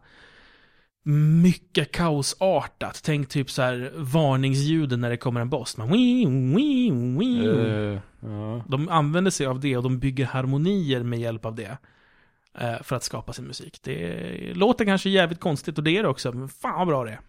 Mycket 1.43 1.91
kaosartat. 1.91 3.01
Tänk 3.03 3.29
typ 3.29 3.49
så 3.49 3.61
här 3.61 3.91
varningsljuden 3.95 5.01
när 5.01 5.09
det 5.09 5.17
kommer 5.17 5.41
en 5.41 5.49
boss. 5.49 5.77
Man, 5.77 5.91
wii, 5.91 6.25
wii, 6.55 6.91
wii. 7.19 7.45
Eh, 7.47 7.99
ja. 8.19 8.63
De 8.67 8.89
använder 8.89 9.31
sig 9.31 9.45
av 9.47 9.59
det 9.59 9.77
och 9.77 9.83
de 9.83 9.99
bygger 9.99 10.25
harmonier 10.25 11.03
med 11.03 11.19
hjälp 11.19 11.45
av 11.45 11.55
det. 11.55 11.77
eh, 12.53 12.81
För 12.83 12.95
att 12.95 13.03
skapa 13.03 13.33
sin 13.33 13.45
musik. 13.45 13.79
Det 13.83 14.53
låter 14.53 14.85
kanske 14.85 15.09
jävligt 15.09 15.39
konstigt 15.39 15.77
och 15.77 15.83
det 15.83 15.97
är 15.97 16.03
det 16.03 16.09
också, 16.09 16.31
men 16.31 16.49
fan 16.49 16.77
vad 16.77 16.87
bra 16.87 17.03
det 17.03 17.11
är. 17.11 17.19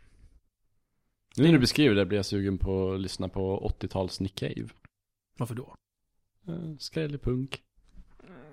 Nu 1.36 1.44
när 1.44 1.52
du 1.52 1.58
beskriver 1.58 1.94
det 1.94 2.06
blir 2.06 2.18
jag 2.18 2.26
sugen 2.26 2.58
på 2.58 2.92
att 2.92 3.00
lyssna 3.00 3.28
på 3.28 3.72
80-tals 3.80 4.20
Nick 4.20 4.34
Cave. 4.34 4.68
Varför 5.38 5.54
då? 5.54 5.74
Eh, 6.48 6.76
Skrällig 6.78 7.22
punk. 7.22 7.62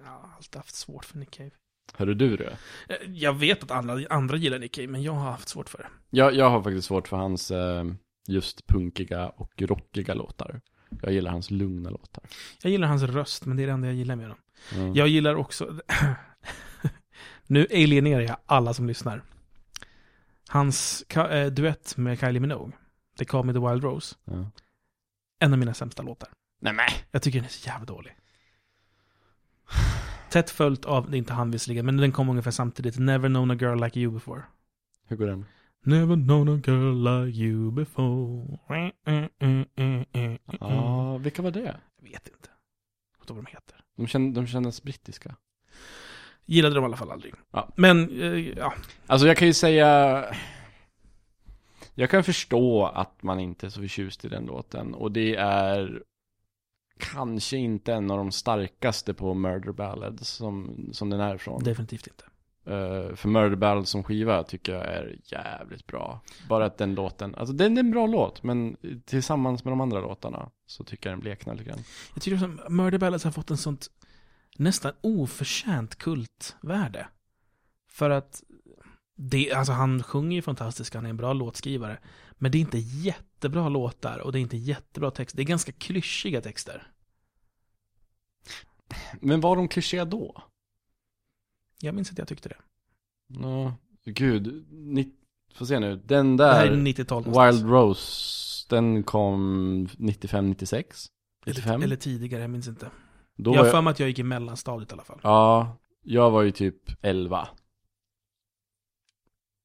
Jag 0.03 0.11
har 0.11 0.29
alltid 0.37 0.55
haft 0.55 0.75
svårt 0.75 1.05
för 1.05 1.17
Nick 1.17 1.31
Cave. 1.31 1.51
Hörru 1.93 2.13
du 2.13 2.37
det? 2.37 2.57
Eh, 2.89 2.95
Jag 3.13 3.33
vet 3.33 3.63
att 3.63 3.71
andra, 3.71 3.99
andra 4.09 4.37
gillar 4.37 4.59
Nick 4.59 4.75
Cave, 4.75 4.87
men 4.87 5.03
jag 5.03 5.13
har 5.13 5.31
haft 5.31 5.49
svårt 5.49 5.69
för 5.69 5.77
det. 5.77 5.87
Jag, 6.09 6.35
jag 6.35 6.49
har 6.49 6.63
faktiskt 6.63 6.87
svårt 6.87 7.07
för 7.07 7.17
hans 7.17 7.51
eh, 7.51 7.83
just 8.27 8.67
punkiga 8.67 9.29
och 9.29 9.61
rockiga 9.61 10.13
låtar. 10.13 10.61
Jag 11.01 11.13
gillar 11.13 11.31
hans 11.31 11.51
lugna 11.51 11.89
låtar. 11.89 12.23
Jag 12.61 12.71
gillar 12.71 12.87
hans 12.87 13.03
röst, 13.03 13.45
men 13.45 13.57
det 13.57 13.63
är 13.63 13.67
det 13.67 13.73
enda 13.73 13.87
jag 13.87 13.95
gillar 13.95 14.15
med 14.15 14.25
honom. 14.25 14.37
Mm. 14.75 14.93
Jag 14.93 15.07
gillar 15.07 15.35
också... 15.35 15.79
nu 17.47 17.67
alienerar 17.71 18.21
jag 18.21 18.37
alla 18.45 18.73
som 18.73 18.87
lyssnar. 18.87 19.21
Hans 20.49 21.01
eh, 21.15 21.47
duett 21.51 21.97
med 21.97 22.19
Kylie 22.19 22.39
Minogue, 22.39 22.71
The 23.19 23.25
Call 23.25 23.45
Me 23.45 23.53
The 23.53 23.59
Wild 23.59 23.83
Rose, 23.83 24.15
Ja. 24.25 24.49
en 25.39 25.53
av 25.53 25.59
mina 25.59 25.73
sämsta 25.73 26.03
låtar. 26.03 26.29
Nej 26.61 26.73
men. 26.73 26.85
Jag 27.11 27.21
tycker 27.21 27.39
den 27.39 27.45
är 27.45 27.49
så 27.49 27.67
jävla 27.67 27.85
dålig. 27.85 28.15
Tätt 30.33 30.49
följt 30.49 30.85
av, 30.85 31.11
det 31.11 31.17
är 31.17 31.19
inte 31.19 31.33
han 31.33 31.51
visserligen, 31.51 31.85
men 31.85 31.97
den 31.97 32.11
kom 32.11 32.29
ungefär 32.29 32.51
samtidigt, 32.51 32.99
Never 32.99 33.29
known 33.29 33.51
a 33.51 33.57
girl 33.61 33.83
like 33.83 33.99
you 33.99 34.13
before. 34.13 34.41
Hur 35.07 35.15
går 35.15 35.27
den? 35.27 35.45
Never 35.85 36.15
known 36.15 36.49
a 36.49 36.61
girl 36.65 37.03
like 37.03 37.39
you 37.39 37.71
before. 37.71 38.91
Ja, 40.59 41.17
vilka 41.17 41.41
var 41.41 41.51
det? 41.51 41.79
Jag 41.97 42.09
vet 42.09 42.27
inte. 42.27 42.49
Jag 43.11 43.19
vet 43.19 43.21
inte 43.21 43.33
vad 43.33 43.37
de 43.37 43.45
heter. 43.45 43.75
De, 43.95 44.07
känn, 44.07 44.33
de 44.33 44.47
kändes 44.47 44.83
brittiska. 44.83 45.35
Gillade 46.45 46.75
dem 46.75 46.83
i 46.83 46.85
alla 46.85 46.97
fall 46.97 47.11
aldrig. 47.11 47.33
Ja. 47.51 47.69
Men, 47.75 48.21
eh, 48.21 48.49
ja. 48.57 48.73
Alltså 49.07 49.27
jag 49.27 49.37
kan 49.37 49.47
ju 49.47 49.53
säga 49.53 50.25
Jag 51.95 52.09
kan 52.09 52.23
förstå 52.23 52.85
att 52.85 53.23
man 53.23 53.39
inte 53.39 53.65
är 53.65 53.69
så 53.69 53.81
förtjust 53.81 54.25
i 54.25 54.29
den 54.29 54.45
låten 54.45 54.93
och 54.93 55.11
det 55.11 55.35
är 55.35 56.03
Kanske 56.99 57.57
inte 57.57 57.93
en 57.93 58.11
av 58.11 58.17
de 58.17 58.31
starkaste 58.31 59.13
på 59.13 59.33
Murder 59.33 59.71
Ballads 59.71 60.29
som, 60.29 60.89
som 60.91 61.09
den 61.09 61.19
är 61.19 61.37
från 61.37 61.63
Definitivt 61.63 62.07
inte. 62.07 62.23
Eh, 62.65 63.15
För 63.15 63.27
Murder 63.29 63.55
Ballads 63.55 63.89
som 63.89 64.03
skiva 64.03 64.43
tycker 64.43 64.73
jag 64.73 64.83
är 64.85 65.19
jävligt 65.23 65.87
bra 65.87 66.21
Bara 66.49 66.65
att 66.65 66.77
den 66.77 66.95
låten, 66.95 67.35
alltså 67.35 67.53
den 67.53 67.77
är 67.77 67.79
en 67.79 67.91
bra 67.91 68.07
låt 68.07 68.43
men 68.43 68.77
tillsammans 69.05 69.63
med 69.63 69.71
de 69.71 69.81
andra 69.81 69.99
låtarna 70.01 70.49
Så 70.65 70.83
tycker 70.83 71.09
jag 71.09 71.17
den 71.17 71.21
bleknar 71.21 71.53
lite 71.53 71.69
grann 71.69 71.79
Jag 72.13 72.23
tycker 72.23 72.37
som 72.37 72.59
Murder 72.69 72.97
Ballads 72.97 73.23
har 73.23 73.31
fått 73.31 73.51
en 73.51 73.57
sånt 73.57 73.89
nästan 74.57 74.91
oförtjänt 75.01 75.95
kultvärde. 75.95 77.07
För 77.89 78.09
att 78.09 78.43
det, 79.15 79.51
alltså 79.51 79.73
han 79.73 80.03
sjunger 80.03 80.35
ju 80.35 80.41
fantastiskt, 80.41 80.93
han 80.93 81.05
är 81.05 81.09
en 81.09 81.17
bra 81.17 81.33
låtskrivare. 81.33 81.99
Men 82.31 82.51
det 82.51 82.57
är 82.57 82.59
inte 82.59 82.77
jättebra 82.77 83.69
låtar 83.69 84.19
och 84.19 84.31
det 84.31 84.39
är 84.39 84.41
inte 84.41 84.57
jättebra 84.57 85.11
text. 85.11 85.35
Det 85.35 85.41
är 85.41 85.45
ganska 85.45 85.71
klyschiga 85.71 86.41
texter. 86.41 86.87
Men 89.21 89.41
var 89.41 89.55
de 89.55 89.67
klyschiga 89.67 90.05
då? 90.05 90.43
Jag 91.79 91.95
minns 91.95 92.11
att 92.11 92.17
jag 92.17 92.27
tyckte 92.27 92.49
det. 92.49 92.57
Ja, 93.27 93.75
gud, 94.05 94.65
ni, 94.71 95.11
får 95.53 95.65
se 95.65 95.79
nu, 95.79 95.95
den 95.95 96.37
där 96.37 96.65
är 96.65 96.71
90-tal 96.71 97.23
någonstans. 97.23 97.55
Wild 97.55 97.69
Rose, 97.71 98.65
den 98.69 99.03
kom 99.03 99.87
95-96? 99.87 101.09
95? 101.45 101.73
Eller, 101.73 101.83
eller 101.83 101.95
tidigare, 101.95 102.41
jag 102.41 102.49
minns 102.49 102.67
inte. 102.67 102.89
Då 103.35 103.55
jag 103.55 103.63
har 103.63 103.71
för 103.71 103.81
mig 103.81 103.91
att 103.91 103.99
jag 103.99 104.09
gick 104.09 104.19
i 104.19 104.23
mellanstadiet 104.23 104.91
i 104.91 104.93
alla 104.93 105.03
fall. 105.03 105.19
ja, 105.23 105.77
jag 106.03 106.31
var 106.31 106.41
ju 106.41 106.51
typ 106.51 106.75
11 107.01 107.47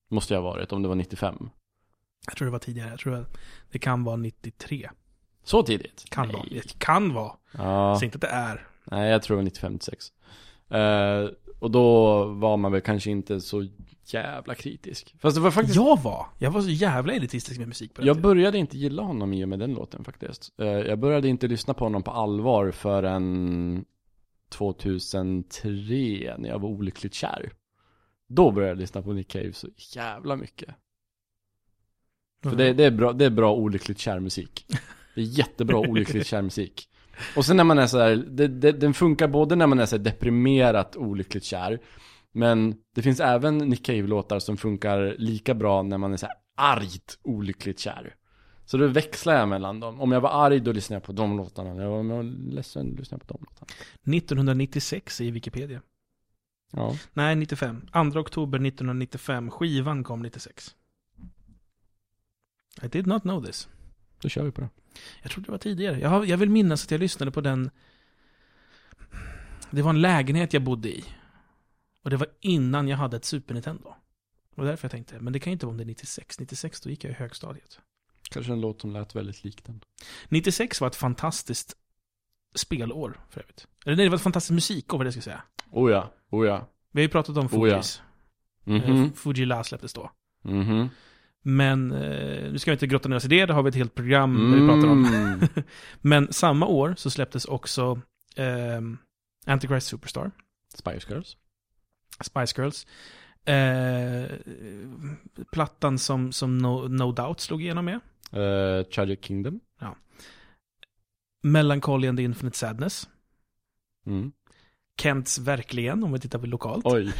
Måste 0.08 0.34
jag 0.34 0.42
ha 0.42 0.50
varit, 0.50 0.72
om 0.72 0.82
det 0.82 0.88
var 0.88 0.94
95 0.94 1.50
Jag 2.26 2.36
tror 2.36 2.46
det 2.46 2.52
var 2.52 2.58
tidigare. 2.58 2.90
Jag 2.90 2.98
tror 2.98 3.14
att 3.14 3.38
det 3.70 3.78
kan 3.78 4.04
vara 4.04 4.16
93. 4.16 4.90
Så 5.44 5.62
tidigt? 5.62 6.04
Kan 6.10 6.26
Nej. 6.28 6.36
vara. 6.36 6.46
Det 6.50 6.78
kan 6.78 7.14
vara. 7.14 7.32
Ja, 7.58 7.96
Säg 8.00 8.06
inte 8.06 8.16
att 8.16 8.20
det 8.20 8.28
är. 8.28 8.66
nej 8.84 9.10
jag 9.10 9.22
tror 9.22 9.36
det 9.36 9.42
var 9.42 9.50
95-96 9.50 11.24
eh, 11.24 11.30
Och 11.58 11.70
då 11.70 12.24
var 12.24 12.56
man 12.56 12.72
väl 12.72 12.80
kanske 12.80 13.10
inte 13.10 13.40
så 13.40 13.66
jävla 14.04 14.54
kritisk 14.54 15.14
Fast 15.18 15.36
det 15.36 15.40
var 15.42 15.50
faktiskt 15.50 15.76
Jag 15.76 16.02
var. 16.02 16.26
Jag 16.38 16.50
var 16.50 16.60
så 16.62 16.68
jävla 16.70 17.12
elitistisk 17.12 17.58
med 17.58 17.68
musik 17.68 17.94
på 17.94 18.00
den 18.00 18.06
Jag 18.06 18.16
tiden. 18.16 18.22
började 18.30 18.58
inte 18.58 18.78
gilla 18.78 19.02
honom 19.02 19.32
i 19.32 19.44
och 19.44 19.48
med 19.48 19.58
den 19.58 19.74
låten 19.74 20.04
faktiskt. 20.04 20.52
Eh, 20.60 20.66
Jag 20.66 20.98
började 20.98 21.28
inte 21.28 21.46
lyssna 21.48 21.74
på 21.74 21.84
honom 21.84 22.02
på 22.02 22.10
allvar 22.10 22.70
förrän 22.70 23.84
2003 24.50 26.34
när 26.38 26.48
jag 26.48 26.58
var 26.58 26.68
olyckligt 26.68 27.14
kär. 27.14 27.52
Då 28.28 28.50
började 28.50 28.70
jag 28.70 28.78
lyssna 28.78 29.02
på 29.02 29.12
Nick 29.12 29.28
Cave 29.28 29.52
så 29.52 29.68
jävla 29.76 30.36
mycket. 30.36 30.74
För 32.42 32.56
det, 32.56 32.72
det, 32.72 32.84
är 32.84 32.90
bra, 32.90 33.12
det 33.12 33.24
är 33.24 33.30
bra 33.30 33.54
olyckligt 33.54 33.98
kär 33.98 34.20
musik. 34.20 34.66
Det 35.14 35.20
är 35.20 35.24
jättebra 35.24 35.78
olyckligt 35.88 36.26
kär 36.26 36.42
musik. 36.42 36.88
Och 37.36 37.44
sen 37.44 37.56
när 37.56 37.64
man 37.64 37.78
är 37.78 37.86
så 37.86 37.98
här, 37.98 38.16
det, 38.16 38.48
det, 38.48 38.72
den 38.72 38.94
funkar 38.94 39.28
både 39.28 39.56
när 39.56 39.66
man 39.66 39.78
är 39.78 39.86
så 39.86 39.96
här 39.96 40.04
deprimerat 40.04 40.96
olyckligt 40.96 41.44
kär, 41.44 41.80
men 42.32 42.76
det 42.94 43.02
finns 43.02 43.20
även 43.20 43.58
Nick 43.58 43.86
Cave-låtar 43.86 44.38
som 44.38 44.56
funkar 44.56 45.16
lika 45.18 45.54
bra 45.54 45.82
när 45.82 45.98
man 45.98 46.12
är 46.12 46.16
så 46.16 46.26
här 46.26 46.34
argt 46.56 47.18
olyckligt 47.22 47.78
kär. 47.78 48.14
Så 48.64 48.76
då 48.76 48.86
växlar 48.86 49.34
jag 49.38 49.48
mellan 49.48 49.80
dem. 49.80 50.00
Om 50.00 50.12
jag 50.12 50.20
var 50.20 50.46
arg 50.46 50.60
då 50.60 50.72
lyssnar 50.72 50.94
jag 50.94 51.02
på 51.02 51.12
de 51.12 51.36
låtarna. 51.36 51.70
Om 51.70 52.10
jag 52.10 52.16
var 52.16 52.22
ledsen 52.52 52.86
lyssnar 52.98 53.18
jag 53.18 53.26
på 53.26 53.34
de 53.34 53.40
låtarna. 53.40 54.16
1996 54.16 55.20
i 55.20 55.30
Wikipedia. 55.30 55.80
Ja. 56.70 56.96
Nej, 57.12 57.36
95. 57.36 57.88
2 57.92 58.20
oktober 58.20 58.58
1995. 58.58 59.50
Skivan 59.50 60.04
kom 60.04 60.22
96. 60.22 60.74
I 62.82 62.88
did 62.88 63.06
not 63.06 63.22
know 63.22 63.44
this. 63.44 63.68
Då 64.20 64.28
kör 64.28 64.44
vi 64.44 64.50
på 64.50 64.60
det. 64.60 64.68
Jag 65.22 65.30
trodde 65.30 65.46
det 65.46 65.52
var 65.52 65.58
tidigare. 65.58 66.00
Jag, 66.00 66.08
har, 66.08 66.24
jag 66.24 66.36
vill 66.36 66.50
minnas 66.50 66.84
att 66.84 66.90
jag 66.90 67.00
lyssnade 67.00 67.30
på 67.30 67.40
den... 67.40 67.70
Det 69.70 69.82
var 69.82 69.90
en 69.90 70.00
lägenhet 70.00 70.52
jag 70.52 70.62
bodde 70.62 70.88
i. 70.88 71.04
Och 72.02 72.10
det 72.10 72.16
var 72.16 72.28
innan 72.40 72.88
jag 72.88 72.96
hade 72.96 73.16
ett 73.16 73.24
Super 73.24 73.54
Nintendo. 73.54 73.94
Och 74.54 74.64
därför 74.64 74.84
jag 74.84 74.90
tänkte, 74.90 75.20
men 75.20 75.32
det 75.32 75.40
kan 75.40 75.50
ju 75.50 75.52
inte 75.52 75.66
vara 75.66 75.70
om 75.70 75.76
det 75.76 75.82
är 75.82 75.86
96. 75.86 76.40
96 76.40 76.80
då 76.80 76.90
gick 76.90 77.04
jag 77.04 77.10
i 77.10 77.14
högstadiet. 77.14 77.80
Kanske 78.30 78.52
en 78.52 78.60
låt 78.60 78.80
som 78.80 78.92
lät 78.92 79.14
väldigt 79.14 79.44
lik 79.44 79.64
den. 79.64 79.80
96 80.28 80.80
var 80.80 80.88
ett 80.88 80.96
fantastiskt 80.96 81.76
spelår 82.54 83.20
för 83.30 83.40
övrigt. 83.40 83.66
Eller 83.88 83.96
nej, 83.96 84.06
det 84.06 84.10
var 84.10 84.16
ett 84.16 84.22
fantastiskt 84.22 84.52
musikår 84.54 84.98
vad 84.98 85.06
det 85.06 85.12
ska 85.12 85.18
jag 85.18 85.24
säga. 85.24 85.42
Oh 85.70 85.90
ja, 85.90 86.12
oh 86.30 86.46
ja. 86.46 86.68
Vi 86.92 87.00
har 87.00 87.02
ju 87.02 87.08
pratat 87.08 87.36
om 87.36 87.46
Oh 87.46 87.68
ja. 87.68 87.74
Fujis. 87.74 88.02
Mhm, 88.64 89.04
Eh, 89.04 89.12
Fuji 89.12 89.44
La 89.46 89.64
släpptes 89.64 89.92
då. 89.92 90.10
mhm. 90.44 90.88
Men 91.42 91.92
eh, 91.92 92.52
nu 92.52 92.58
ska 92.58 92.70
vi 92.70 92.72
inte 92.72 92.86
grotta 92.86 93.08
ner 93.08 93.16
oss 93.16 93.24
i 93.24 93.28
det, 93.28 93.46
det 93.46 93.52
har 93.52 93.62
vi 93.62 93.68
ett 93.68 93.74
helt 93.74 93.94
program 93.94 94.50
där 94.50 94.60
vi 94.60 94.66
pratar 94.68 94.88
om. 94.88 95.04
Mm. 95.04 95.40
Men 96.00 96.32
samma 96.32 96.66
år 96.66 96.94
så 96.96 97.10
släpptes 97.10 97.44
också 97.44 98.00
eh, 98.36 98.80
Antichrist 99.46 99.86
Superstar, 99.86 100.30
Spice 100.74 101.06
Girls. 101.12 101.36
Spice 102.20 102.60
Girls. 102.62 102.86
Eh, 103.44 104.30
plattan 105.52 105.98
som, 105.98 106.32
som 106.32 106.58
no, 106.58 106.88
no 106.88 107.12
Doubt 107.12 107.40
slog 107.40 107.62
igenom 107.62 107.84
med. 107.84 108.00
Uh, 108.36 108.82
Tragic 108.82 109.24
Kingdom. 109.24 109.60
Melancholy 111.42 112.08
and 112.08 112.18
the 112.18 112.24
Infinite 112.24 112.56
Sadness. 112.56 113.08
Mm. 114.08 114.32
Kents 115.00 115.38
Verkligen, 115.38 116.04
om 116.04 116.12
vi 116.12 116.18
tittar 116.18 116.38
på 116.38 116.46
lokalt. 116.46 116.86
Oj. 116.86 117.12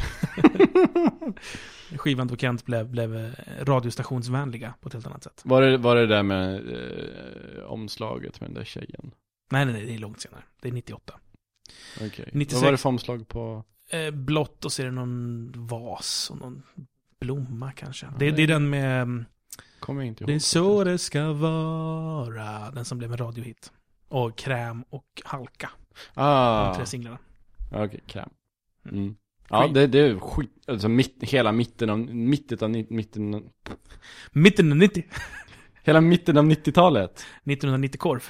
Skivan 1.97 2.27
då 2.27 2.35
Kent 2.37 2.65
blev, 2.65 2.89
blev 2.89 3.15
eh, 3.15 3.31
radiostationsvänliga 3.61 4.73
på 4.81 4.87
ett 4.87 4.93
helt 4.93 5.07
annat 5.07 5.23
sätt. 5.23 5.41
Var 5.45 5.61
det, 5.61 5.77
var 5.77 5.95
det 5.95 6.07
där 6.07 6.23
med 6.23 6.55
eh, 6.55 7.63
omslaget 7.63 8.41
med 8.41 8.49
den 8.49 8.53
där 8.55 8.63
tjejen? 8.63 9.11
Nej, 9.51 9.65
nej, 9.65 9.73
nej, 9.73 9.85
det 9.85 9.93
är 9.93 9.97
långt 9.99 10.21
senare. 10.21 10.43
Det 10.61 10.67
är 10.67 10.71
98. 10.71 11.13
Okej. 12.01 12.29
96. 12.33 12.53
Vad 12.53 12.63
var 12.63 12.71
det 12.71 12.77
för 12.77 12.89
omslag 12.89 13.27
på? 13.27 13.63
Eh, 13.89 14.11
blått 14.11 14.65
och 14.65 14.71
så 14.71 14.81
är 14.81 14.85
det 14.85 14.91
någon 14.91 15.51
vas 15.55 16.29
och 16.31 16.37
någon 16.37 16.63
blomma 17.19 17.71
kanske. 17.71 18.05
Ja, 18.05 18.11
det, 18.19 18.25
det- 18.25 18.31
det 18.35 18.43
är 18.43 18.47
den 18.47 18.69
med 18.69 19.01
mm, 19.01 19.25
Kommer 19.79 20.03
inte 20.03 20.23
ihåg. 20.23 20.29
Det 20.29 20.35
är 20.35 20.39
så 20.39 20.83
det 20.83 20.97
ska 20.97 21.33
vara. 21.33 22.71
Den 22.71 22.85
som 22.85 22.97
blev 22.97 23.11
en 23.11 23.17
radiohit. 23.17 23.71
Och 24.07 24.37
Kräm 24.37 24.83
och 24.89 25.21
Halka. 25.25 25.69
De 26.15 26.21
Ah, 26.21 26.75
tre 26.75 26.85
singlarna. 26.85 27.17
okej, 27.71 27.99
kräm. 28.07 28.29
Mm. 28.91 29.15
Ja, 29.49 29.63
Skit. 29.63 29.73
det, 29.73 29.87
det 29.87 29.99
är 29.99 30.19
skit, 30.19 30.51
alltså 30.67 30.89
mitt, 30.89 31.17
hela 31.23 31.51
mitten 31.51 31.89
av, 31.89 31.99
mitten 31.99 32.57
av, 32.63 32.69
mitten, 32.69 33.49
Mitten 34.31 34.71
av 34.71 34.77
90. 34.77 35.03
hela 35.83 36.01
mitten 36.01 36.37
av 36.37 36.43
90-talet 36.45 37.11
1990 37.45 37.97
korv. 37.99 38.23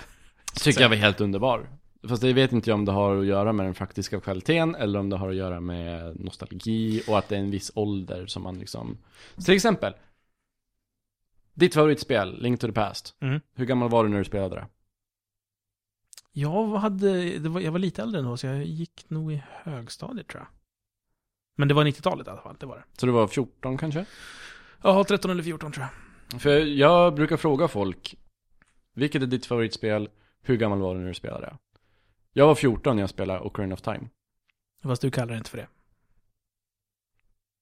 tycker 0.63 0.81
jag 0.81 0.89
var 0.89 0.95
helt 0.95 1.21
underbar. 1.21 1.69
Fast 2.07 2.21
det 2.21 2.33
vet 2.33 2.51
inte 2.51 2.69
jag 2.69 2.75
om 2.75 2.85
det 2.85 2.91
har 2.91 3.15
att 3.17 3.25
göra 3.25 3.53
med 3.53 3.65
den 3.65 3.73
faktiska 3.73 4.19
kvaliteten 4.19 4.75
eller 4.75 4.99
om 4.99 5.09
det 5.09 5.17
har 5.17 5.29
att 5.29 5.35
göra 5.35 5.59
med 5.59 6.19
nostalgi 6.19 7.01
och 7.07 7.17
att 7.17 7.29
det 7.29 7.35
är 7.35 7.39
en 7.39 7.51
viss 7.51 7.71
ålder 7.75 8.25
som 8.25 8.43
man 8.43 8.59
liksom 8.59 8.97
Så 9.35 9.41
Till 9.41 9.53
exempel 9.53 9.93
Ditt 11.53 11.73
favoritspel, 11.73 12.41
Link 12.41 12.59
to 12.59 12.67
the 12.67 12.73
Past 12.73 13.15
Mm. 13.21 13.39
Hur 13.55 13.65
gammal 13.65 13.89
var 13.89 14.03
du 14.03 14.09
när 14.09 14.17
du 14.17 14.23
spelade 14.25 14.55
det? 14.55 14.67
Jag 16.31 16.67
hade, 16.67 17.39
var, 17.39 17.61
jag 17.61 17.71
var 17.71 17.79
lite 17.79 18.01
äldre 18.01 18.19
än 18.19 18.25
då, 18.25 18.37
så 18.37 18.47
jag 18.47 18.63
gick 18.65 19.05
nog 19.09 19.31
i 19.33 19.43
högstadiet 19.47 20.27
tror 20.27 20.41
jag. 20.41 20.47
Men 21.57 21.67
det 21.67 21.73
var 21.73 21.85
90-talet 21.85 22.27
i 22.27 22.29
alla 22.29 22.41
fall, 22.41 22.55
det 22.59 22.65
var 22.65 22.75
det. 22.77 22.83
Så 22.99 23.05
du 23.05 23.11
var 23.11 23.27
14 23.27 23.77
kanske? 23.77 24.05
Ja, 24.83 25.03
13 25.03 25.31
eller 25.31 25.43
14 25.43 25.71
tror 25.71 25.85
jag. 26.31 26.41
För 26.41 26.59
jag 26.59 27.15
brukar 27.15 27.37
fråga 27.37 27.67
folk 27.67 28.15
Vilket 28.93 29.21
är 29.21 29.27
ditt 29.27 29.45
favoritspel? 29.45 30.09
Hur 30.41 30.57
gammal 30.57 30.79
var 30.79 30.93
du 30.95 31.01
när 31.01 31.07
du 31.07 31.13
spelade? 31.13 31.57
Jag 32.33 32.47
var 32.47 32.55
14 32.55 32.95
när 32.95 33.03
jag 33.03 33.09
spelade 33.09 33.39
Ocarina 33.39 33.73
of 33.73 33.81
Time 33.81 34.09
Fast 34.83 35.01
du 35.01 35.11
kallar 35.11 35.31
det 35.33 35.37
inte 35.37 35.49
för 35.49 35.57
det. 35.57 35.67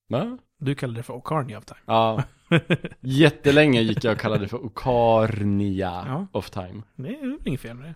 Va? 0.10 0.38
Du 0.58 0.76
kallar 0.76 0.94
det 0.94 1.04
för 1.04 1.14
Ocarnia 1.14 1.58
of 1.58 1.66
Time. 1.66 1.80
Ja, 1.86 2.24
jättelänge 3.00 3.82
gick 3.82 4.04
jag 4.04 4.14
och 4.14 4.20
kallade 4.20 4.42
det 4.46 4.48
för 4.48 4.66
Ocarnia 4.66 6.04
Ja. 6.08 6.28
of 6.32 6.50
Time 6.50 6.84
det 6.96 7.16
är 7.16 7.22
väl 7.22 7.40
inget 7.46 7.62
fel 7.62 7.76
med 7.76 7.86
det. 7.90 7.96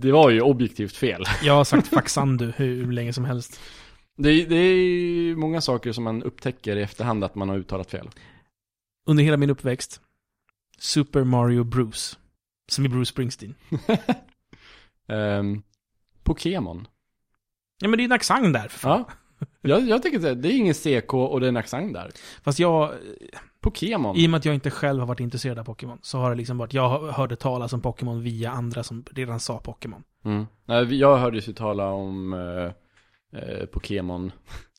Det 0.00 0.12
var 0.12 0.30
ju 0.30 0.40
objektivt 0.40 0.96
fel 0.96 1.24
Jag 1.42 1.52
har 1.54 1.64
sagt 1.64 1.88
Faxandu 1.88 2.52
hur 2.56 2.92
länge 2.92 3.12
som 3.12 3.24
helst. 3.24 3.60
det, 4.16 4.28
är- 4.30 4.46
det 4.46 4.56
är 4.56 5.36
många 5.36 5.60
saker 5.60 5.92
som 5.92 6.04
man 6.04 6.22
upptäcker 6.22 6.76
i 6.76 6.82
efterhand 6.82 7.24
att 7.24 7.34
man 7.34 7.48
har 7.48 7.56
uttalat 7.56 7.90
fel 7.90 8.10
Under 9.06 9.24
hela 9.24 9.36
min 9.36 9.50
uppväxt, 9.50 10.00
Super 10.78 11.24
Mario 11.24 11.64
Bruce. 11.64 12.16
Som 12.68 12.86
i 12.86 12.88
Bruce 12.88 13.08
Springsteen. 13.10 13.54
um, 15.08 15.62
Pokémon 16.22 16.88
Ja 17.80 17.88
men 17.88 17.96
det 17.98 18.02
är 18.02 18.04
en 18.04 18.12
accent 18.12 18.52
där 18.52 18.68
för 18.68 18.78
fan. 18.78 19.04
Ja, 19.38 19.46
jag, 19.60 19.88
jag 19.88 20.02
tycker 20.02 20.18
det, 20.18 20.34
det 20.34 20.48
är 20.48 20.56
ingen 20.56 20.74
CK 20.74 21.14
och 21.14 21.40
det 21.40 21.46
är 21.46 21.48
en 21.48 21.56
accent 21.56 21.92
där 21.94 22.10
Fast 22.42 22.58
jag, 22.58 22.94
Pokémon 23.70 24.16
i 24.16 24.26
och 24.26 24.30
med 24.30 24.38
att 24.38 24.44
jag 24.44 24.54
inte 24.54 24.70
själv 24.70 25.00
har 25.00 25.06
varit 25.06 25.20
intresserad 25.20 25.58
av 25.58 25.64
Pokémon, 25.64 25.98
så 26.02 26.18
har 26.18 26.30
det 26.30 26.36
liksom 26.36 26.58
varit, 26.58 26.74
jag 26.74 27.12
hörde 27.12 27.36
talas 27.36 27.72
om 27.72 27.80
Pokémon 27.80 28.22
via 28.22 28.50
andra 28.50 28.82
som 28.82 29.04
redan 29.12 29.40
sa 29.40 29.58
Pokémon. 29.60 30.02
mm. 30.24 30.46
Nej, 30.64 30.94
Jag 30.94 31.16
hörde 31.16 31.38
ju 31.38 31.52
tala 31.52 31.88
om 31.90 32.32
uh, 32.32 32.70
eh, 33.32 33.66
Pokémon 33.66 34.32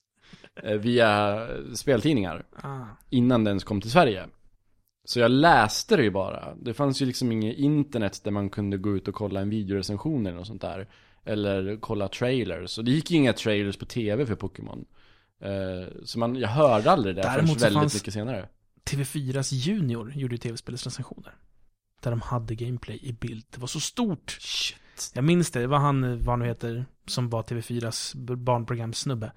eh, 0.64 0.74
via 0.78 1.48
speltidningar 1.76 2.46
Ah. 2.64 2.80
innan 3.10 3.44
den 3.44 3.52
ens 3.52 3.64
kom 3.64 3.82
till 3.82 3.92
Sverige. 3.92 4.26
Så 5.06 5.20
jag 5.20 5.32
läste 5.32 5.96
det 5.96 6.04
ju 6.04 6.12
bara. 6.12 6.56
Det 6.56 6.74
fanns 6.74 7.02
ju 7.02 7.06
liksom 7.06 7.32
inget 7.32 7.58
internet 7.58 8.22
där 8.24 8.32
man 8.32 8.50
kunde 8.50 8.78
gå 8.78 8.96
ut 8.96 9.08
och 9.08 9.14
kolla 9.16 9.40
en 9.40 9.50
videorecension 9.50 10.26
eller 10.26 10.38
något 10.38 10.48
sånt 10.48 10.62
där. 10.62 10.88
Eller 11.26 11.78
kolla 11.80 12.08
trailers. 12.08 12.78
Och 12.78 12.84
det 12.86 12.92
gick 12.92 13.12
ju 13.12 13.18
inga 13.18 13.34
trailers 13.34 13.78
på 13.78 13.86
tv 13.86 14.26
för 14.26 14.36
Pokémon. 14.36 14.86
Eh, 15.42 15.88
så 16.04 16.20
man, 16.20 16.36
jag 16.36 16.48
hörde 16.50 16.92
aldrig 16.92 17.16
det 17.16 17.22
Däremot 17.22 17.50
förrän 17.50 17.60
väldigt 17.60 17.82
fanns- 17.82 17.94
mycket 17.94 18.14
senare. 18.14 18.50
TV4s 18.88 19.54
Junior 19.54 20.12
gjorde 20.16 20.36
ju 20.36 20.38
tv-spelsrecensioner. 20.38 21.36
Där 22.02 22.12
de 22.12 22.22
hade 22.22 22.56
gameplay 22.56 23.00
i 23.02 23.14
bild. 23.14 23.46
Det 23.50 23.60
var 23.60 23.68
så 23.68 23.80
stort. 23.80 24.38
Shit. 24.42 24.78
Jag 25.14 25.24
minns 25.24 25.52
det, 25.52 25.60
det 25.60 25.68
var 25.68 25.78
han, 25.78 26.18
vad 26.18 26.30
han 26.30 26.40
nu 26.40 26.46
heter, 26.46 26.86
som 27.08 27.30
var 27.30 27.44
TV4s 27.44 28.36
barnprogramsnubbe. 28.36 29.32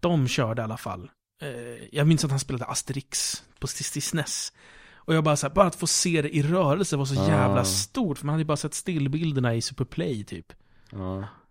De 0.00 0.28
körde 0.28 0.62
i 0.62 0.64
alla 0.64 0.76
fall. 0.76 1.10
Eh, 1.42 1.88
jag 1.92 2.06
minns 2.06 2.24
att 2.24 2.30
han 2.30 2.40
spelade 2.40 2.64
Asterix 2.64 3.44
på 3.58 3.66
till 3.66 4.02
SNES. 4.02 4.52
Och 4.94 5.14
jag 5.14 5.24
bara 5.24 5.36
så 5.36 5.46
här, 5.46 5.54
bara 5.54 5.66
att 5.66 5.76
få 5.76 5.86
se 5.86 6.22
det 6.22 6.36
i 6.36 6.42
rörelse 6.42 6.96
var 6.96 7.04
så 7.04 7.20
Ah. 7.20 7.28
jävla 7.28 7.64
stort. 7.64 8.18
För 8.18 8.26
man 8.26 8.32
hade 8.32 8.40
ju 8.42 8.46
bara 8.46 8.56
sett 8.56 8.74
stillbilderna 8.74 9.54
i 9.54 9.62
Superplay 9.62 10.24
typ. 10.24 10.52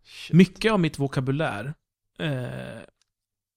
Shit. 0.04 0.34
Mycket 0.36 0.72
av 0.72 0.80
mitt 0.80 1.00
vokabulär 1.00 1.74
eh, 2.20 2.82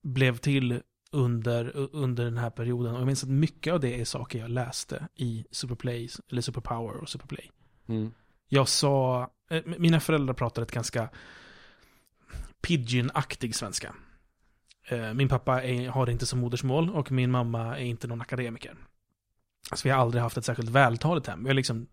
blev 0.02 0.36
till 0.36 0.82
under, 1.12 1.76
under 1.92 2.24
den 2.24 2.38
här 2.38 2.50
perioden. 2.50 2.94
Och 2.94 3.00
jag 3.00 3.06
minns 3.06 3.22
att 3.22 3.30
mycket 3.30 3.72
av 3.72 3.80
det 3.80 4.00
är 4.00 4.04
saker 4.04 4.38
jag 4.38 4.50
läste 4.50 5.08
i 5.14 5.44
Superplay, 5.50 6.08
eller 6.30 6.42
Superpower 6.42 6.96
och 6.96 7.08
Superplay. 7.08 7.50
Mm. 7.86 8.12
Jag 8.48 8.68
sa, 8.68 9.30
eh, 9.50 9.62
mina 9.64 10.00
föräldrar 10.00 10.34
pratade 10.34 10.64
ett 10.64 10.72
ganska 10.72 11.08
pidgin-aktig 12.62 13.54
svenska. 13.54 13.94
Eh, 14.88 15.14
min 15.14 15.28
pappa 15.28 15.62
är, 15.62 15.88
har 15.88 16.06
det 16.06 16.12
inte 16.12 16.26
som 16.26 16.38
modersmål 16.38 16.90
och 16.90 17.12
min 17.12 17.30
mamma 17.30 17.78
är 17.78 17.84
inte 17.84 18.06
någon 18.06 18.20
akademiker. 18.20 18.74
Så 19.72 19.88
vi 19.88 19.90
har 19.90 20.00
aldrig 20.00 20.22
haft 20.22 20.36
ett 20.36 20.44
särskilt 20.44 20.68
vältaligt 20.68 21.26
hem. 21.26 21.42
Vi 21.42 21.48
har 21.48 21.54
liksom 21.54 21.86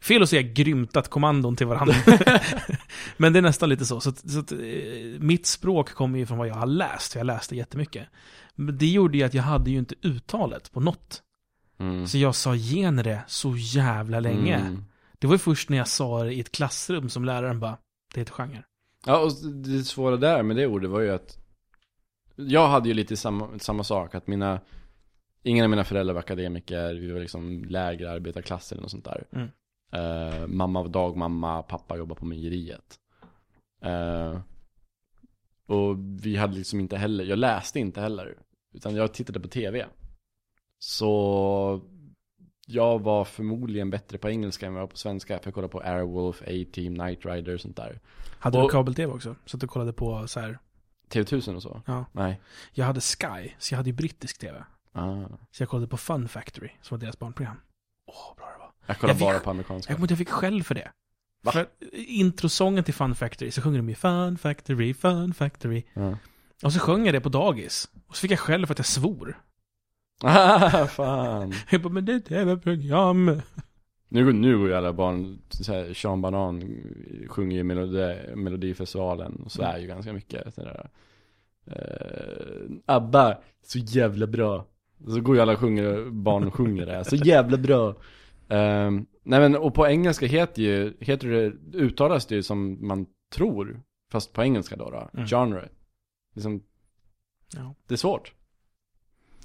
Fel 0.00 0.22
att 0.22 0.28
säga 0.28 0.42
grymtat 0.42 1.08
kommandon 1.08 1.56
till 1.56 1.66
varandra. 1.66 1.94
Men 3.16 3.32
det 3.32 3.38
är 3.38 3.42
nästan 3.42 3.68
lite 3.68 3.86
så. 3.86 4.00
Så, 4.00 4.08
att, 4.08 4.30
så 4.30 4.38
att, 4.38 4.52
eh, 4.52 4.58
mitt 5.18 5.46
språk 5.46 5.90
kommer 5.90 6.18
ju 6.18 6.26
från 6.26 6.38
vad 6.38 6.48
jag 6.48 6.54
har 6.54 6.66
läst. 6.66 7.12
för 7.12 7.20
Jag 7.20 7.26
läste 7.26 7.56
jättemycket. 7.56 8.08
Men 8.54 8.78
det 8.78 8.86
gjorde 8.86 9.18
ju 9.18 9.24
att 9.24 9.34
jag 9.34 9.42
hade 9.42 9.70
ju 9.70 9.78
inte 9.78 9.94
uttalet 10.02 10.72
på 10.72 10.80
något. 10.80 11.22
Mm. 11.78 12.06
Så 12.06 12.18
jag 12.18 12.34
sa 12.34 12.54
genere 12.54 13.22
så 13.26 13.56
jävla 13.56 14.20
länge. 14.20 14.56
Mm. 14.56 14.84
Det 15.18 15.26
var 15.26 15.34
ju 15.34 15.38
först 15.38 15.68
när 15.68 15.78
jag 15.78 15.88
sa 15.88 16.24
det 16.24 16.34
i 16.34 16.40
ett 16.40 16.52
klassrum 16.52 17.08
som 17.08 17.24
läraren 17.24 17.60
bara, 17.60 17.76
det 18.14 18.20
heter 18.20 18.32
genre. 18.32 18.62
Ja, 19.06 19.18
och 19.18 19.32
det 19.44 19.84
svåra 19.84 20.16
där 20.16 20.42
med 20.42 20.56
det 20.56 20.66
ordet 20.66 20.90
var 20.90 21.00
ju 21.00 21.10
att 21.10 21.38
Jag 22.36 22.68
hade 22.68 22.88
ju 22.88 22.94
lite 22.94 23.16
samma, 23.16 23.58
samma 23.58 23.84
sak, 23.84 24.14
att 24.14 24.26
mina 24.26 24.60
Ingen 25.42 25.64
av 25.64 25.70
mina 25.70 25.84
föräldrar 25.84 26.14
var 26.14 26.20
akademiker, 26.20 26.94
vi 26.94 27.12
var 27.12 27.20
liksom 27.20 27.64
lägre 27.64 28.10
arbetarklass 28.10 28.72
eller 28.72 28.82
något 28.82 28.90
sånt 28.90 29.04
där 29.04 29.24
Mm. 29.32 29.48
Eh, 29.92 30.46
Mamma 30.46 30.82
var 30.82 30.88
dagmamma, 30.88 31.62
pappa 31.62 31.96
jobbade 31.96 32.18
på 32.20 32.26
mejeriet 32.26 32.98
Eh, 33.82 34.40
Och 35.66 35.96
vi 36.24 36.36
hade 36.36 36.54
liksom 36.56 36.80
inte 36.80 36.96
heller, 36.96 37.24
jag 37.24 37.38
läste 37.38 37.80
inte 37.80 38.00
heller 38.00 38.34
Utan 38.74 38.94
jag 38.94 39.14
tittade 39.14 39.40
på 39.40 39.48
tv 39.48 39.86
Så 40.78 41.80
Jag 42.66 42.98
var 43.02 43.24
förmodligen 43.24 43.90
bättre 43.90 44.18
på 44.18 44.28
engelska 44.30 44.66
än 44.66 44.72
vad 44.74 44.80
jag 44.80 44.86
var 44.86 44.90
på 44.90 44.96
svenska 44.96 45.38
För 45.38 45.46
jag 45.46 45.54
kollade 45.54 45.72
på 45.72 45.80
Airwolf, 45.80 46.42
A-Team, 46.42 46.94
Knight 46.94 47.26
Rider 47.26 47.54
och 47.54 47.60
sånt 47.60 47.76
där 47.76 48.00
Hade 48.38 48.58
Och- 48.58 48.64
du 48.64 48.68
kabel-tv 48.72 49.12
också? 49.12 49.36
Så 49.46 49.56
att 49.56 49.60
du 49.60 49.66
kollade 49.66 49.92
på 49.92 50.26
så 50.28 50.40
här. 50.40 50.58
TV1000 51.08 51.54
och 51.56 51.62
så? 51.62 51.82
Ja. 51.86 52.04
Nej 52.12 52.40
Jag 52.72 52.84
hade 52.86 53.00
Sky, 53.00 53.50
så 53.58 53.74
jag 53.74 53.76
hade 53.76 53.90
ju 53.90 53.96
brittisk 53.96 54.38
tv. 54.38 54.64
Ah. 54.92 55.24
Så 55.50 55.62
jag 55.62 55.68
kollade 55.68 55.88
på 55.88 55.96
Fun 55.96 56.28
Factory, 56.28 56.70
som 56.82 56.96
var 56.98 57.00
deras 57.04 57.18
barnprogram. 57.18 57.56
Åh, 58.06 58.36
bra 58.36 58.46
det 58.46 58.58
var. 58.58 58.70
Jag 58.86 58.98
kollar 58.98 59.10
Jag 59.14 59.18
fick- 59.18 59.28
bara 59.28 59.38
på 59.40 59.50
amerikanska 59.50 59.90
Jag 59.92 59.96
kommer 59.96 60.10
jag 60.10 60.18
fick 60.18 60.28
skäll 60.30 60.62
för 60.62 60.74
det. 60.74 60.90
Va? 61.42 61.52
För 61.52 61.66
introsången 61.92 62.84
till 62.84 62.94
Fun 62.94 63.14
Factory, 63.14 63.50
så 63.50 63.62
sjunger 63.62 63.78
de 63.78 63.88
ju 63.88 63.94
Fun 63.94 64.38
Factory, 64.38 64.94
Fun 64.94 65.34
Factory. 65.34 65.82
ja. 65.94 66.18
Och 66.62 66.72
så 66.72 66.78
sjöng 66.80 67.04
jag 67.04 67.14
det 67.14 67.20
på 67.20 67.28
dagis. 67.28 67.90
Och 68.06 68.16
så 68.16 68.20
fick 68.20 68.30
jag 68.30 68.38
skäll 68.40 68.66
för 68.66 68.74
att 68.74 68.78
jag 68.78 68.86
svor. 68.86 69.42
Ah, 70.22 70.86
fan 70.86 71.52
Jag 71.70 71.82
bara, 71.82 71.92
men 71.92 72.04
det 72.04 72.12
är 72.12 72.16
ett 72.16 72.26
tv-program. 72.26 73.40
Nu, 74.08 74.24
går- 74.24 74.32
nu 74.32 74.58
går 74.58 74.68
ju 74.68 74.74
alla 74.74 74.92
barn, 74.92 75.38
så 75.50 75.72
här, 75.72 75.94
Sean 75.94 76.22
Banan 76.22 76.82
sjunger 77.28 77.56
ju 77.56 77.62
melodi, 77.64 78.34
Melodifestivalen 78.36 79.42
och 79.44 79.52
så 79.52 79.62
är 79.62 79.78
ju 79.78 79.86
ganska 79.86 80.12
mycket 80.12 80.54
sådär 80.54 80.88
uh, 81.68 82.70
ABBA, 82.86 83.38
så 83.66 83.78
jävla 83.78 84.26
bra 84.26 84.66
Så 85.08 85.20
går 85.20 85.36
ju 85.36 85.42
alla 85.42 85.56
sjunger, 85.56 86.10
barn 86.10 86.50
sjunger 86.50 86.86
det, 86.86 87.04
så 87.04 87.16
jävla 87.16 87.56
bra 87.56 87.94
Ehm, 88.50 89.06
Nej 89.22 89.40
men, 89.40 89.56
och 89.56 89.74
på 89.74 89.86
engelska 89.86 90.26
heter 90.26 90.62
ju, 90.62 90.96
heter 91.00 91.28
det, 91.28 91.52
uttalas 91.78 92.26
det 92.26 92.34
ju 92.34 92.42
som 92.42 92.86
man 92.86 93.06
tror 93.34 93.82
Fast 94.12 94.32
på 94.32 94.42
engelska 94.42 94.76
då, 94.76 94.90
då 94.90 95.10
Mm. 95.14 95.26
genre 95.26 95.68
liksom, 96.34 96.62
Ja. 97.56 97.74
Det 97.86 97.94
är 97.94 97.98
svårt 97.98 98.32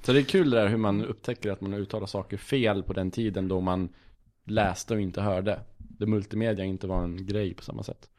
Så 0.02 0.12
det 0.12 0.20
är 0.20 0.24
kul 0.24 0.50
det 0.50 0.56
där 0.56 0.68
hur 0.68 0.76
man 0.76 1.04
upptäcker 1.04 1.50
att 1.50 1.60
man 1.60 1.74
uttalar 1.74 2.06
saker 2.06 2.36
fel 2.36 2.82
på 2.82 2.92
den 2.92 3.10
tiden 3.10 3.48
då 3.48 3.60
man 3.60 3.88
läste 4.44 4.94
och 4.94 5.00
inte 5.00 5.20
hörde. 5.20 5.60
Det 5.78 6.06
multimedia 6.06 6.64
inte 6.64 6.86
var 6.86 7.02
en 7.02 7.26
grej 7.26 7.54
på 7.54 7.62
samma 7.62 7.82
sätt. 7.82 8.10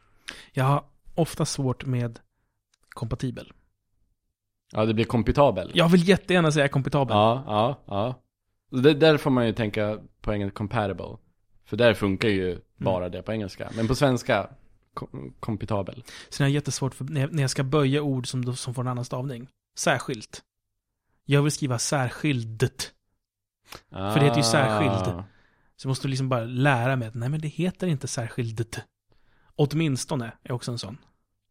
Jag 0.54 0.64
har 0.64 0.84
ofta 1.16 1.46
svårt 1.46 1.86
med 1.86 2.20
kompatibel. 2.90 3.54
Ja, 4.72 4.86
det 4.86 4.94
blir 4.94 5.06
kompitabel. 5.06 5.72
Jag 5.74 5.90
vill 5.90 6.10
jättegärna 6.10 6.52
säga 6.52 6.68
kompatibel. 6.68 7.16
ja, 7.16 7.44
ja. 7.48 7.84
ja. 7.86 8.22
Det, 8.82 8.94
där 8.94 9.18
får 9.18 9.30
man 9.30 9.46
ju 9.46 9.54
tänka 9.54 10.00
på 10.22 10.34
engelska 10.34 10.58
compatible. 10.58 11.18
För 11.66 11.78
där 11.78 11.94
funkar 11.94 12.30
ju 12.30 12.60
bara 12.78 13.10
det 13.10 13.22
på 13.22 13.32
engelska. 13.32 13.70
Men 13.76 13.88
på 13.88 13.96
svenska, 13.96 14.50
kom, 14.94 15.34
kompitabel. 15.40 16.04
Sen 16.30 16.46
är 16.46 16.50
det 16.50 16.54
jättesvårt 16.54 16.96
för 16.96 17.06
när 17.06 17.22
jag, 17.22 17.34
när 17.34 17.44
jag 17.44 17.50
ska 17.50 17.64
böja 17.64 18.02
ord 18.02 18.28
som, 18.28 18.56
som 18.56 18.74
får 18.74 18.82
en 18.82 18.88
annan 18.88 19.06
stavning. 19.06 19.48
Särskilt. 19.78 20.42
Jag 21.26 21.42
vill 21.42 21.52
skriva 21.52 21.80
särskildet. 21.80 22.92
För 23.90 24.16
det 24.16 24.26
heter 24.26 24.38
ju 24.38 24.44
särskild. 24.44 25.24
Så 25.76 25.86
jag 25.86 25.90
måste 25.90 26.08
liksom 26.08 26.30
bara 26.30 26.44
lära 26.46 26.96
mig 26.96 27.08
att 27.08 27.16
nej 27.16 27.30
men 27.30 27.42
det 27.42 27.48
heter 27.48 27.88
inte 27.88 28.08
särskildet. 28.08 28.80
Åtminstone 29.56 30.32
är 30.44 30.52
också 30.52 30.72
en 30.72 30.80
sån. 30.80 30.98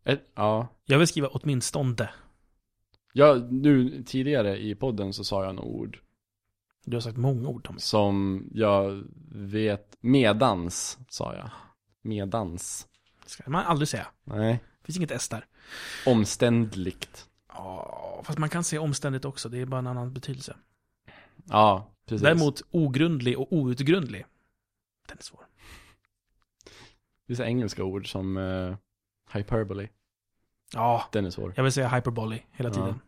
Ett, 0.05 0.23
ja. 0.35 0.69
Jag 0.85 0.99
vill 0.99 1.09
skriva 1.09 1.29
åtminstone. 1.29 2.09
Ja, 3.19 3.35
nu 3.51 4.03
tidigare 4.03 4.59
i 4.59 4.75
podden 4.75 5.13
så 5.13 5.25
sa 5.25 5.45
jag 5.45 5.55
några 5.55 5.69
ord 5.69 5.99
Du 6.85 6.97
har 6.97 7.01
sagt 7.01 7.17
många 7.17 7.49
ord 7.49 7.65
Tommy. 7.65 7.79
som 7.81 8.45
jag 8.55 9.05
vet, 9.31 9.97
medans 10.01 10.99
sa 11.09 11.35
jag. 11.35 11.51
Medans. 12.03 12.89
Det 13.25 13.31
ska 13.31 13.51
man 13.51 13.65
aldrig 13.65 13.89
säga. 13.89 14.07
Nej. 14.25 14.53
Det 14.81 14.87
finns 14.87 14.97
inget 14.97 15.11
S 15.11 15.29
där. 15.29 15.47
Omständligt. 16.07 17.29
Ja, 17.49 18.23
fast 18.25 18.39
man 18.39 18.49
kan 18.49 18.65
säga 18.65 18.81
omständigt 18.81 19.25
också. 19.25 19.49
Det 19.49 19.59
är 19.59 19.67
bara 19.67 19.79
en 19.79 19.87
annan 19.87 20.13
betydelse. 20.13 20.57
Ja, 21.45 21.95
precis. 22.07 22.23
Däremot 22.23 22.63
ogrundlig 22.71 23.39
och 23.39 23.53
outgrundlig. 23.53 24.27
Den 25.09 25.19
är 25.19 25.23
svår. 25.23 25.47
Vissa 27.27 27.47
engelska 27.47 27.85
ord 27.85 28.13
som 28.13 28.37
uh, 28.37 28.77
hyperbole. 29.33 29.89
Ja, 30.75 31.09
Den 31.13 31.27
är 31.27 31.31
svår. 31.31 31.53
jag 31.57 31.63
vill 31.63 31.73
säga 31.73 31.89
hyperbole 31.89 32.41
hela 32.53 32.69
Ja. 32.69 32.75
tiden. 32.75 33.01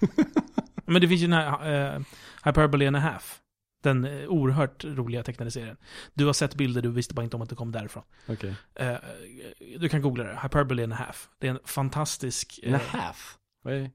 Men 0.84 1.00
det 1.00 1.08
finns 1.08 1.20
ju 1.22 1.26
den 1.26 1.32
här 1.38 1.94
eh, 1.94 2.00
hyperbole 2.44 2.86
and 2.86 2.96
a 2.96 3.00
half. 3.00 3.40
Den 3.82 4.04
eh, 4.04 4.28
oerhört 4.28 4.84
roliga 4.84 5.22
tecknade 5.22 5.50
serien. 5.50 5.76
Du 6.14 6.26
har 6.26 6.32
sett 6.32 6.54
bilder, 6.54 6.82
du 6.82 6.90
visste 6.90 7.14
bara 7.14 7.24
inte 7.24 7.36
om 7.36 7.42
att 7.42 7.48
det 7.48 7.54
kom 7.54 7.72
därifrån. 7.72 8.02
Okej. 8.28 8.54
Eh, 8.74 8.96
du 9.78 9.88
kan 9.88 10.02
googla 10.02 10.24
det. 10.24 10.38
Hyperbole 10.42 10.84
and 10.84 10.92
a 10.92 10.96
half. 10.96 11.28
Det 11.38 11.46
är 11.46 11.50
en 11.50 11.58
fantastisk... 11.64 12.60
And 12.66 12.74
a 12.74 12.80
half? 12.88 13.38
Vad 13.62 13.74
är 13.74 13.78
det? 13.80 13.90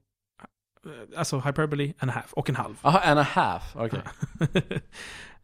alltså 1.16 1.40
hyperbole 1.40 1.92
and 1.98 2.10
a 2.10 2.14
half. 2.14 2.32
Och 2.32 2.48
en 2.48 2.56
halv. 2.56 2.74
Jaha, 2.82 3.00
and 3.00 3.20
a 3.20 3.22
half. 3.22 3.76
Okej. 3.76 4.00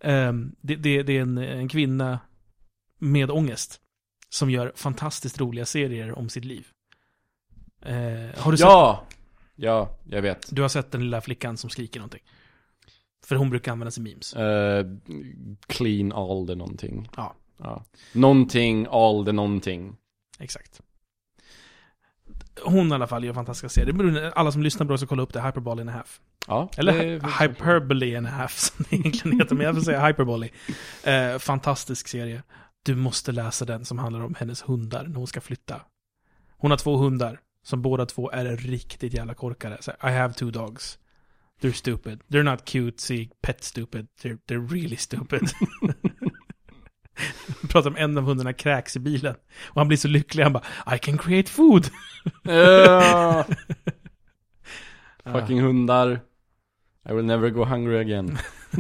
Ehm, 0.01 0.55
det, 0.61 0.77
det, 0.77 1.03
det 1.03 1.13
är 1.19 1.23
en, 1.23 1.39
en 1.39 1.69
kvinna 1.69 2.21
med 2.99 3.31
ångest. 3.31 3.81
Som 4.29 4.51
gör 4.51 4.73
fantastiskt 4.77 5.41
roliga 5.41 5.67
serier 5.67 6.19
om 6.19 6.29
sitt 6.29 6.45
liv. 6.45 6.67
Eh, 7.83 8.41
har 8.43 8.51
du 8.53 8.57
sett, 8.59 8.65
Ja! 8.67 9.05
Ja, 9.61 9.91
jag 10.05 10.23
vet. 10.23 10.49
du 10.51 10.63
har 10.63 10.69
sett 10.69 10.91
den 10.93 11.01
lilla 11.01 11.21
flickan 11.21 11.57
som 11.57 11.71
skriker 11.71 12.01
någonting? 12.01 12.23
För 13.27 13.37
hon 13.37 13.51
brukar 13.51 13.73
användas 13.73 13.99
i 13.99 14.01
memes. 14.01 14.35
Eh, 14.35 14.87
clean 15.67 16.13
all 16.13 16.47
the 16.47 16.55
någonting. 16.55 17.09
Ja. 17.17 17.35
ja. 17.59 17.85
Någonting, 18.13 18.87
all 18.91 19.25
the 19.25 19.33
någonting. 19.33 19.97
Exakt. 20.39 20.81
Hon 22.65 22.91
i 22.93 22.95
alla 22.95 23.07
fall 23.07 23.25
gör 23.25 23.33
fantastiska 23.33 23.69
serier. 23.69 24.33
Alla 24.35 24.53
som 24.53 24.63
lyssnar 24.63 24.93
också 24.93 25.07
kolla 25.07 25.23
upp 25.23 25.33
det, 25.33 25.43
Hyperbole 25.43 25.81
and 25.81 25.91
a 25.91 25.93
half. 25.93 26.21
Ja. 26.47 26.69
Eller 26.77 26.93
hy- 26.93 27.41
Hyperbole 27.43 28.19
and 28.19 28.27
a 28.27 28.31
half 28.31 28.53
som 28.59 28.85
det 28.91 28.97
egentligen 28.97 29.41
heter, 29.41 29.55
men 29.57 29.67
jag 29.67 29.73
vill 29.73 29.85
säga 29.85 30.07
Hyperbole. 30.07 30.49
Eh, 31.05 31.39
fantastisk 31.39 32.09
serie. 32.09 32.43
Du 32.83 32.95
måste 32.95 33.33
läsa 33.33 33.65
den 33.65 33.85
som 33.85 33.99
handlar 33.99 34.21
om 34.25 34.35
hennes 34.39 34.63
hundar 34.69 35.05
när 35.07 35.17
hon 35.17 35.27
ska 35.27 35.41
flytta. 35.41 35.81
Hon 36.59 36.71
har 36.71 36.79
två 36.79 36.97
hundar 36.97 37.41
Som 37.69 37.83
båda 37.83 38.07
två 38.07 38.31
är 38.31 38.57
riktigt 38.57 39.15
jävla 39.15 39.35
korkade. 39.35 39.77
Så, 39.81 39.91
I 39.91 40.11
have 40.11 40.35
two 40.35 40.51
dogs. 40.51 40.99
They're 41.61 41.73
stupid. 41.73 42.21
They're 42.29 42.43
not 42.43 42.65
cute, 42.65 43.01
see, 43.01 43.31
pet 43.43 43.65
stupid. 43.65 44.09
They're, 44.23 44.39
they're 44.49 44.73
really 44.73 44.97
stupid. 44.97 45.41
Pratar 47.69 47.91
om 47.91 47.97
en 47.97 48.19
av 48.19 48.25
hundarna 48.25 48.53
kräks 48.53 48.97
i 48.97 49.01
bilen. 49.01 49.35
Och 49.69 49.81
han 49.81 49.89
blir 49.89 49.99
så 49.99 50.09
lycklig, 50.09 50.43
han 50.43 50.53
bara 50.53 50.65
I 50.97 50.99
can 50.99 51.19
create 51.19 51.51
food. 51.51 51.89
Ja. 52.43 53.45
Fucking 55.25 55.61
hundar. 55.61 56.21
I 57.11 57.13
will 57.13 57.25
never 57.25 57.51
go 57.51 57.65
hungry 57.65 57.99
again. 57.99 58.39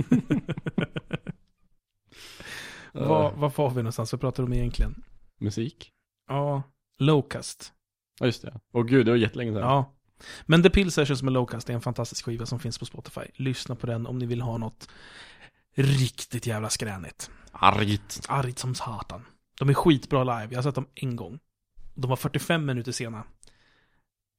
Vad, 2.92 3.35
vad 3.35 3.57
var 3.57 3.70
vi 3.70 3.77
någonstans? 3.77 4.12
Vad 4.12 4.20
pratar 4.20 4.42
du 4.42 4.46
om 4.46 4.53
egentligen? 4.53 5.05
Musik? 5.40 5.92
Ja, 6.29 6.62
Lowcast. 6.98 7.72
Ja 8.20 8.26
just 8.26 8.42
det. 8.42 8.61
Åh 8.72 8.85
gud, 8.85 9.07
det 9.07 9.12
var 9.12 9.18
jättelänge 9.18 9.52
sedan. 9.52 9.62
Ja. 9.62 9.94
Men 10.46 10.62
The 10.62 10.70
Pill 10.70 10.92
Sessions 10.92 11.22
med 11.22 11.33
Lowcast 11.33 11.70
är 11.70 11.74
en 11.74 11.81
fantastisk 11.81 12.24
skiva 12.24 12.46
som 12.46 12.59
finns 12.59 12.78
på 12.78 12.85
Spotify. 12.85 13.20
Lyssna 13.35 13.76
på 13.76 13.87
den 13.87 14.07
om 14.07 14.18
ni 14.18 14.26
vill 14.26 14.40
ha 14.40 14.59
något 14.59 14.88
riktigt 15.74 16.46
jävla 16.46 16.70
skränigt. 16.70 17.31
Argt. 17.52 18.26
Argt 18.28 18.59
som 18.59 18.74
satan. 18.74 19.24
De 19.59 19.68
är 19.68 19.74
skitbra 19.74 20.24
live, 20.24 20.48
jag 20.50 20.59
har 20.59 20.62
sett 20.62 20.74
dem 20.74 20.88
en 20.94 21.16
gång. 21.16 21.38
De 21.94 22.11
var 22.11 22.16
45 22.16 22.66
minuter 22.66 22.92
sena. 22.92 23.24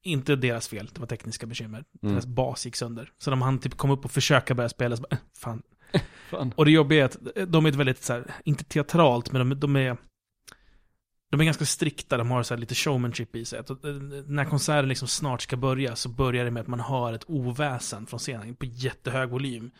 Inte 0.02 0.36
deras 0.36 0.68
fel, 0.68 0.90
det 0.92 1.00
var 1.00 1.06
tekniska 1.06 1.46
bekymmer. 1.46 1.84
Mm. 2.02 2.14
Deras 2.14 2.26
bas 2.26 2.66
gick 2.66 2.76
sönder. 2.76 3.12
Så 3.18 3.30
de 3.30 3.42
hann 3.42 3.58
typ 3.58 3.76
komma 3.76 3.92
upp 3.94 4.04
och 4.04 4.10
försöka 4.10 4.54
börja 4.54 4.68
spela, 4.68 4.96
så 4.96 5.02
bara, 5.02 5.16
äh, 5.16 5.18
fan. 5.38 5.62
Fan. 6.30 6.52
Och 6.56 6.64
det 6.64 6.70
jobbiga 6.70 7.00
är 7.00 7.04
att 7.04 7.16
de 7.52 7.66
är 7.66 7.68
ett 7.68 7.76
väldigt, 7.76 8.02
så 8.02 8.12
här, 8.12 8.34
inte 8.44 8.64
teatralt, 8.64 9.32
men 9.32 9.48
de, 9.48 9.60
de 9.60 9.76
är 9.76 9.96
de 11.30 11.40
är 11.40 11.44
ganska 11.44 11.64
strikta, 11.66 12.16
de 12.16 12.30
har 12.30 12.42
så 12.42 12.54
här 12.54 12.60
lite 12.60 12.74
showmanship 12.74 13.36
i 13.36 13.44
sig. 13.44 13.58
Att, 13.58 13.70
eh, 13.70 13.76
när 14.26 14.44
konserten 14.44 14.88
liksom 14.88 15.08
snart 15.08 15.42
ska 15.42 15.56
börja 15.56 15.96
så 15.96 16.08
börjar 16.08 16.44
det 16.44 16.50
med 16.50 16.60
att 16.60 16.66
man 16.66 16.80
hör 16.80 17.12
ett 17.12 17.24
oväsen 17.26 18.06
från 18.06 18.18
scenen 18.18 18.54
på 18.54 18.64
jättehög 18.64 19.30
volym. 19.30 19.70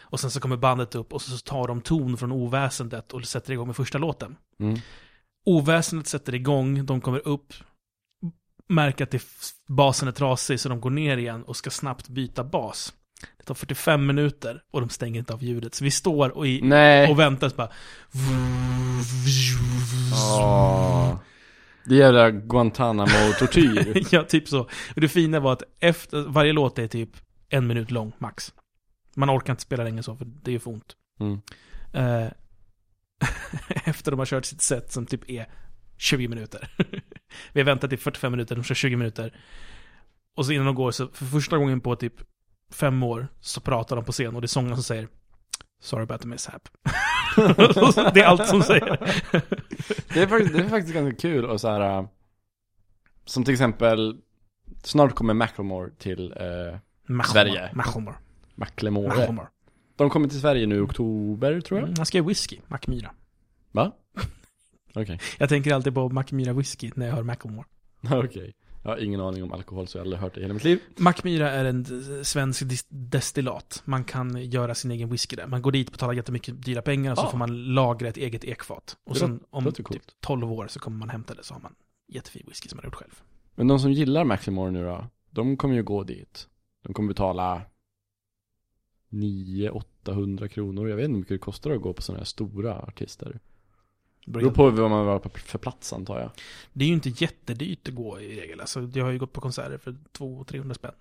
Och 0.00 0.20
sen 0.20 0.30
så 0.30 0.40
kommer 0.40 0.56
bandet 0.56 0.94
upp 0.94 1.12
och 1.12 1.22
så 1.22 1.38
tar 1.38 1.68
de 1.68 1.80
ton 1.80 2.16
från 2.16 2.32
oväsendet 2.32 3.12
och 3.12 3.24
sätter 3.24 3.52
igång 3.52 3.66
med 3.66 3.76
första 3.76 3.98
låten. 3.98 4.36
Mm. 4.60 4.78
Oväsendet 5.46 6.06
sätter 6.06 6.34
igång, 6.34 6.86
de 6.86 7.00
kommer 7.00 7.28
upp, 7.28 7.54
märker 8.68 9.04
att 9.04 9.14
basen 9.68 10.08
är 10.08 10.12
trasig 10.12 10.60
så 10.60 10.68
de 10.68 10.80
går 10.80 10.90
ner 10.90 11.16
igen 11.16 11.42
och 11.44 11.56
ska 11.56 11.70
snabbt 11.70 12.08
byta 12.08 12.44
bas. 12.44 12.94
Det 13.38 13.44
tar 13.44 13.54
45 13.54 14.06
minuter 14.06 14.62
och 14.70 14.80
de 14.80 14.90
stänger 14.90 15.18
inte 15.18 15.32
av 15.32 15.42
ljudet. 15.42 15.74
Så 15.74 15.84
vi 15.84 15.90
står 15.90 16.36
och, 16.36 16.46
i, 16.46 16.60
Nej. 16.62 17.10
och 17.10 17.18
väntar 17.18 17.48
så 17.48 17.56
bara... 17.56 17.70
Åh. 20.12 21.16
Det 21.84 21.94
är 21.94 21.98
jävla 21.98 22.30
Guantanamo-tortyr. 22.30 24.06
ja, 24.14 24.22
typ 24.22 24.48
så. 24.48 24.60
Och 24.94 25.00
det 25.00 25.08
fina 25.08 25.40
var 25.40 25.52
att 25.52 25.62
efter, 25.80 26.22
varje 26.22 26.52
låt 26.52 26.78
är 26.78 26.86
typ 26.86 27.10
en 27.48 27.66
minut 27.66 27.90
lång, 27.90 28.12
max. 28.18 28.52
Man 29.14 29.30
orkar 29.30 29.52
inte 29.52 29.62
spela 29.62 29.84
länge 29.84 30.02
så, 30.02 30.16
för 30.16 30.24
det 30.24 30.54
är 30.54 30.58
för 30.58 30.70
ont. 30.70 30.96
Mm. 31.20 31.40
Eh, 31.92 32.32
efter 33.84 34.10
de 34.10 34.18
har 34.18 34.26
kört 34.26 34.44
sitt 34.44 34.62
set 34.62 34.92
som 34.92 35.06
typ 35.06 35.30
är 35.30 35.46
20 35.98 36.28
minuter. 36.28 36.70
Vi 37.52 37.60
har 37.60 37.64
väntat 37.64 37.92
i 37.92 37.96
45 37.96 38.32
minuter, 38.32 38.56
de 38.56 38.64
kör 38.64 38.74
20 38.74 38.96
minuter. 38.96 39.40
Och 40.36 40.46
så 40.46 40.52
innan 40.52 40.66
de 40.66 40.74
går, 40.74 40.90
så 40.90 41.08
för 41.08 41.24
första 41.24 41.56
gången 41.56 41.80
på 41.80 41.96
typ 41.96 42.14
fem 42.72 43.02
år, 43.02 43.28
så 43.40 43.60
pratar 43.60 43.96
de 43.96 44.04
på 44.04 44.12
scen 44.12 44.34
och 44.34 44.40
det 44.40 44.44
är 44.44 44.48
sångaren 44.48 44.76
som 44.76 44.84
säger 44.84 45.08
Sorry 45.80 46.02
about 46.02 46.20
the 46.20 46.28
mishap. 46.28 46.68
det 48.14 48.20
är 48.20 48.24
allt 48.24 48.46
som 48.48 48.62
säger. 48.62 48.98
Det 50.14 50.22
är, 50.22 50.26
faktiskt, 50.26 50.54
det 50.54 50.60
är 50.60 50.68
faktiskt 50.68 50.94
ganska 50.94 51.16
kul 51.20 51.44
och 51.44 51.60
så 51.60 51.68
här. 51.68 51.98
äh, 51.98 52.08
Som 53.24 53.44
till 53.44 53.54
exempel, 53.54 54.16
snart 54.82 55.14
kommer 55.14 55.34
Macklemore 55.34 55.90
till 55.98 56.32
äh, 56.36 57.22
Sverige. 57.24 57.70
Macklemore. 57.74 58.16
Macklemore. 58.54 59.08
Macklemore. 59.08 59.48
De 59.96 60.10
kommer 60.10 60.28
till 60.28 60.40
Sverige 60.40 60.66
nu 60.66 60.76
i 60.76 60.80
oktober 60.80 61.60
tror 61.60 61.80
jag. 61.80 61.86
Mm, 61.88 61.94
han 61.96 62.06
skrev 62.06 62.24
whisky, 62.26 62.58
Mackmyra. 62.66 63.10
Va? 63.72 63.92
Okej. 64.94 65.20
Jag 65.38 65.48
tänker 65.48 65.74
alltid 65.74 65.94
på 65.94 66.08
Mackmyra 66.08 66.52
whisky 66.52 66.90
när 66.94 67.06
jag 67.06 67.14
hör 67.14 67.22
Macklemore. 67.22 67.66
Okej. 68.10 68.54
Jag 68.86 68.90
har 68.90 68.98
ingen 68.98 69.20
aning 69.20 69.42
om 69.42 69.52
alkohol 69.52 69.86
så 69.88 69.98
jag 69.98 70.00
har 70.00 70.04
aldrig 70.04 70.20
hört 70.20 70.34
det 70.34 70.40
i 70.40 70.42
hela 70.42 70.54
mitt 70.54 70.64
liv. 70.64 70.78
Mackmyra 70.96 71.50
är 71.50 71.64
en 71.64 71.84
svensk 72.24 72.62
destillat. 72.88 73.82
Man 73.84 74.04
kan 74.04 74.50
göra 74.50 74.74
sin 74.74 74.90
egen 74.90 75.08
whisky 75.10 75.36
där. 75.36 75.46
Man 75.46 75.62
går 75.62 75.72
dit, 75.72 75.92
betalar 75.92 76.12
jättemycket 76.12 76.62
dyra 76.64 76.82
pengar 76.82 77.12
och 77.12 77.18
så 77.18 77.24
Ah. 77.24 77.30
får 77.30 77.38
man 77.38 77.74
lagra 77.74 78.08
ett 78.08 78.16
eget 78.16 78.44
ekfat. 78.44 78.96
Och 79.04 79.14
Det 79.14 79.20
sen 79.20 79.40
om 79.50 79.72
typ 79.72 79.86
coolt. 79.86 80.16
12 80.20 80.52
år 80.52 80.66
så 80.68 80.80
kommer 80.80 80.96
man 80.98 81.10
hämta 81.10 81.34
det 81.34 81.44
så 81.44 81.54
har 81.54 81.60
man 81.60 81.74
jättefin 82.08 82.42
whisky 82.48 82.68
som 82.68 82.76
man 82.76 82.82
har 82.82 82.86
gjort 82.86 82.94
själv. 82.94 83.22
Men 83.54 83.68
de 83.68 83.78
som 83.78 83.92
gillar 83.92 84.24
Macklemore 84.24 84.70
nu 84.70 84.84
då, 84.84 85.06
de 85.30 85.56
kommer 85.56 85.74
ju 85.74 85.82
gå 85.82 86.02
dit. 86.04 86.48
De 86.82 86.94
kommer 86.94 87.08
betala 87.08 87.62
900-800 89.10 90.48
kronor. 90.48 90.88
Jag 90.88 90.96
vet 90.96 91.04
inte 91.04 91.12
hur 91.12 91.18
mycket 91.20 91.34
det 91.34 91.38
kostar 91.38 91.70
att 91.70 91.80
gå 91.82 91.92
på 91.92 92.02
sådana 92.02 92.18
här 92.18 92.24
stora 92.24 92.78
artister. 92.82 93.40
Det 94.24 94.30
beror 94.30 94.50
på 94.50 94.70
vad 94.70 94.90
man 94.90 95.06
ha 95.06 95.18
på- 95.18 95.28
för 95.38 95.58
plats 95.58 95.92
antar 95.92 96.20
jag. 96.20 96.30
Det 96.72 96.84
är 96.84 96.88
ju 96.88 96.94
inte 96.94 97.08
jättedyrt 97.08 97.88
att 97.88 97.94
gå 97.94 98.20
i 98.20 98.40
regel. 98.40 98.60
Alltså, 98.60 98.90
jag 98.94 99.04
har 99.04 99.12
ju 99.12 99.18
gått 99.18 99.32
på 99.32 99.40
konserter 99.40 99.78
för 99.78 99.96
200-300 100.12 100.74
spänn. 100.74 100.94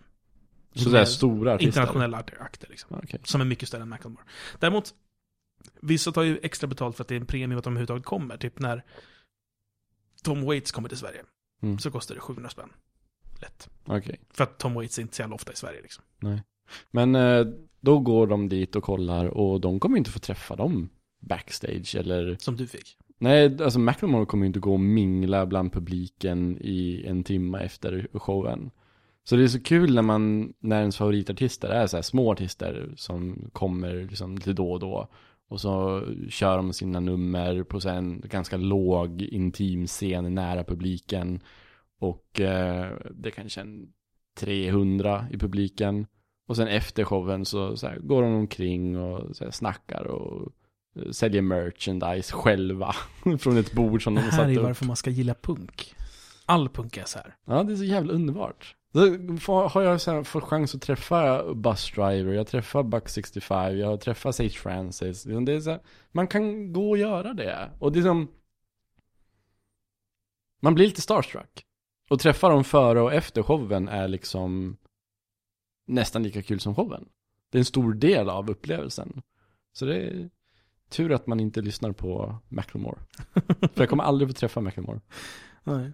Så 0.76 0.90
det 0.90 1.00
är 1.00 1.06
stora 1.06 1.54
artister? 1.54 1.68
Internationella 1.68 2.18
akter 2.40 2.70
liksom. 2.70 2.88
Ja, 2.92 3.02
Okej. 3.04 3.20
Som 3.24 3.42
är 3.42 3.46
mycket 3.46 3.68
större 3.68 3.82
än 3.82 3.90
Macklemore. 3.90 4.24
Däremot, 4.60 4.94
vissa 5.82 6.12
tar 6.12 6.24
ju 6.24 6.40
extra 6.44 6.68
betalt 6.68 6.96
för 6.96 7.04
att 7.04 7.08
det 7.08 7.16
är 7.16 7.20
en 7.20 7.26
premie 7.26 7.58
att 7.58 7.64
de 7.64 7.74
överhuvudtaget 7.74 8.06
kommer. 8.06 8.38
Typ 8.38 8.60
när 8.60 8.84
Tom 10.24 10.46
Waits 10.46 10.72
kommer 10.72 10.90
till 10.90 10.98
Sverige. 10.98 11.24
Mm. 11.62 11.80
Så 11.80 11.92
kostar 11.92 12.16
det 12.16 12.22
700 12.22 12.50
spänn. 12.50 12.70
Lätt. 13.42 13.70
Okej. 13.86 14.20
För 14.30 14.44
att 14.44 14.58
Tom 14.58 14.74
Waits 14.74 14.98
är 14.98 15.02
inte 15.02 15.16
så 15.16 15.22
jävla 15.22 15.36
ofta 15.36 15.52
i 15.52 15.56
Sverige 15.56 15.82
liksom. 15.82 16.04
Men 16.92 17.16
eh, 17.16 17.46
då 17.82 18.00
går 18.00 18.28
de 18.28 18.50
dit 18.50 18.76
och 18.76 18.84
kollar 18.84 19.26
och 19.26 19.62
de 19.62 19.80
kommer 19.80 19.98
inte 19.98 20.12
få 20.12 20.20
träffa 20.20 20.56
dem 20.56 20.90
backstage 21.22 21.96
eller 21.96 22.36
Som 22.40 22.56
du 22.58 22.68
fick. 22.68 22.98
Nej, 23.24 23.62
alltså 23.62 23.80
Macklemore 23.80 24.26
kommer 24.26 24.46
ju 24.46 24.48
inte 24.48 24.60
gå 24.60 24.74
och 24.74 24.80
mingla 24.80 25.46
bland 25.46 25.74
publiken 25.74 26.58
i 26.62 27.04
en 27.08 27.24
timme 27.24 27.60
efter 27.60 28.08
showen. 28.14 28.72
Så 29.24 29.36
det 29.36 29.44
är 29.44 29.48
så 29.48 29.60
kul 29.60 29.96
när 29.96 30.02
man, 30.02 30.54
när 30.60 30.80
ens 30.80 30.98
favoritartister 30.98 31.68
är 31.70 31.88
så 31.88 31.98
här 31.98 32.02
små 32.02 32.32
artister 32.32 32.94
som 32.96 33.50
kommer 33.54 33.96
liksom 33.96 34.36
lite 34.36 34.54
då 34.54 34.72
och 34.72 34.80
då. 34.80 35.08
Och 35.50 35.62
så 35.62 36.04
kör 36.30 36.58
de 36.58 36.74
sina 36.74 37.00
nummer 37.00 37.64
på 37.64 37.80
så 37.80 37.90
en 37.90 38.22
ganska 38.22 38.58
låg 38.58 39.22
intim 39.22 39.88
scen 39.88 40.36
nära 40.36 40.64
publiken. 40.64 41.40
Och 42.00 42.40
eh, 42.40 42.98
det 43.12 43.30
är 43.30 43.32
kanske 43.32 43.62
en 43.62 43.88
300 44.38 45.26
i 45.32 45.38
publiken. 45.38 46.08
Och 46.48 46.56
sen 46.56 46.68
efter 46.68 47.04
showen 47.04 47.46
så, 47.46 47.78
så 47.78 47.88
här, 47.88 48.00
går 48.00 48.22
de 48.22 48.34
omkring 48.34 48.98
och 49.00 49.36
så 49.36 49.44
här, 49.44 49.52
snackar 49.52 50.08
och 50.08 50.54
säljer 51.12 51.42
merchandise 51.42 52.34
själva. 52.34 52.96
från 53.40 53.58
ett 53.58 53.74
bord 53.74 54.04
som 54.04 54.16
Det 54.16 54.22
de 54.22 54.26
har 54.26 54.32
här 54.32 54.40
är 54.40 54.44
satt 54.44 54.52
ju 54.54 54.58
upp. 54.58 54.64
varför 54.64 54.86
man 54.86 54.96
ska 54.96 55.10
gilla 55.10 55.34
punk. 55.34 55.96
All 56.46 56.70
punk 56.70 56.98
är 56.98 57.06
så 57.06 57.18
här. 57.20 57.36
Ja, 57.46 57.64
det 57.64 57.74
är 57.74 57.78
så 57.78 57.84
jävla 57.84 58.14
underbart. 58.14 58.76
Får- 59.42 59.70
har 59.70 59.82
jag 59.82 60.02
så 60.02 60.12
här, 60.12 60.24
fått 60.24 60.44
chans 60.44 60.76
att 60.76 60.82
träffa 60.82 61.54
Bus 61.54 61.92
Driver, 61.92 62.34
jag 62.34 62.48
träffar 62.48 62.84
Buck 62.84 63.10
65, 63.10 63.78
jag 63.78 64.02
träffar 64.02 64.32
Sage 64.32 64.50
Francis. 64.60 65.24
Det 65.24 65.54
är 65.54 65.60
så 65.60 65.70
här, 65.70 65.80
man 66.12 66.28
kan 66.28 66.74
gå 66.74 66.90
och 66.90 66.98
göra 66.98 67.34
det. 67.34 67.72
Och 67.80 67.92
det 67.92 68.00
är 68.00 68.04
som... 68.04 68.28
Man 70.62 70.76
blir 70.76 70.86
lite 70.86 71.02
starstruck. 71.02 71.66
Och 72.10 72.20
träffa 72.20 72.50
dem 72.50 72.64
före 72.64 73.02
och 73.02 73.14
efter 73.14 73.44
showen 73.44 73.88
är 73.88 74.08
liksom 74.08 74.78
nästan 75.88 76.24
lika 76.24 76.42
kul 76.42 76.60
som 76.60 76.76
showen. 76.76 77.06
Det 77.52 77.58
är 77.58 77.60
en 77.60 77.66
stor 77.66 77.94
del 77.94 78.30
av 78.30 78.50
upplevelsen. 78.50 79.22
Så 79.74 79.86
det 79.86 79.96
är 79.98 80.30
tur 80.94 81.12
att 81.12 81.28
man 81.28 81.40
inte 81.40 81.62
lyssnar 81.62 81.92
på 81.92 82.38
Macklemore. 82.50 83.00
För 83.60 83.82
jag 83.82 83.90
kommer 83.90 84.04
aldrig 84.04 84.30
få 84.30 84.34
träffa 84.34 84.62
Macklemore. 84.62 85.02
Nej. 85.64 85.94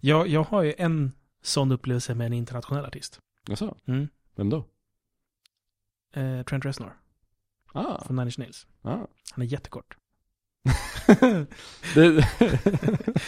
Jag, 0.00 0.28
jag 0.28 0.42
har 0.42 0.62
ju 0.62 0.74
en 0.78 1.12
sån 1.42 1.72
upplevelse 1.72 2.14
med 2.14 2.26
en 2.26 2.32
internationell 2.32 2.84
artist. 2.84 3.20
Jaså? 3.48 3.76
Mm. 3.86 4.08
Vem 4.36 4.50
då? 4.50 4.64
Eh, 6.14 6.42
Trent 6.42 6.64
Reznor 6.64 6.92
Ah, 7.72 8.04
från 8.04 8.16
Nine 8.16 8.26
Inch 8.26 8.38
Nails. 8.38 8.66
ah. 8.82 8.98
Han 9.32 9.42
är 9.42 9.46
jättekort. 9.46 9.96
det, 11.94 12.10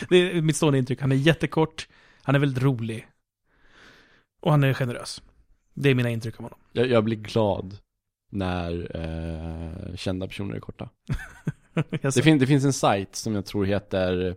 Det 0.09 0.16
är 0.16 0.42
mitt 0.42 0.57
stående 0.57 0.79
intryck. 0.79 1.01
Han 1.01 1.12
är 1.12 1.16
jättekort, 1.16 1.88
han 2.23 2.35
är 2.35 2.38
väldigt 2.38 2.62
rolig. 2.62 3.09
Och 4.40 4.51
han 4.51 4.64
är 4.64 4.75
generös. 4.75 5.23
Det 5.75 5.90
är 5.90 5.95
mina 5.95 6.11
intryck 6.11 6.35
av 6.37 6.42
honom. 6.42 6.59
jag, 6.73 6.87
jag 6.87 7.05
blir 7.05 7.16
glad 7.16 7.79
när 8.30 8.96
eh, 8.96 9.96
kända 9.96 10.26
personer 10.26 10.54
är 10.54 10.60
korta. 10.60 10.90
Det, 12.00 12.22
fin, 12.22 12.38
det 12.38 12.46
finns 12.46 12.64
en 12.64 12.72
sajt 12.72 13.16
som 13.16 13.34
jag 13.34 13.46
tror 13.46 13.64
heter 13.64 14.36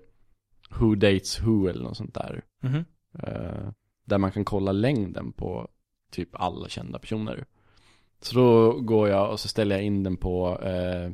Who 0.70 0.96
Dates 0.96 1.42
Who 1.42 1.68
eller 1.68 1.84
något 1.84 1.98
sånt 1.98 2.14
där. 2.14 2.44
Mhm. 2.62 2.86
Eh, 3.24 3.70
där 4.06 4.18
man 4.18 4.32
kan 4.32 4.46
kolla 4.46 4.72
längden 4.72 5.32
på 5.32 5.68
typ 6.12 6.30
alla 6.34 6.70
kända 6.70 7.00
personer. 7.00 7.46
Så 8.22 8.36
då 8.36 8.72
går 8.80 9.10
jag 9.10 9.32
och 9.32 9.40
så 9.40 9.48
ställer 9.48 9.76
jag 9.76 9.86
in 9.86 10.04
den 10.04 10.18
på 10.18 10.60
eh, 10.64 11.12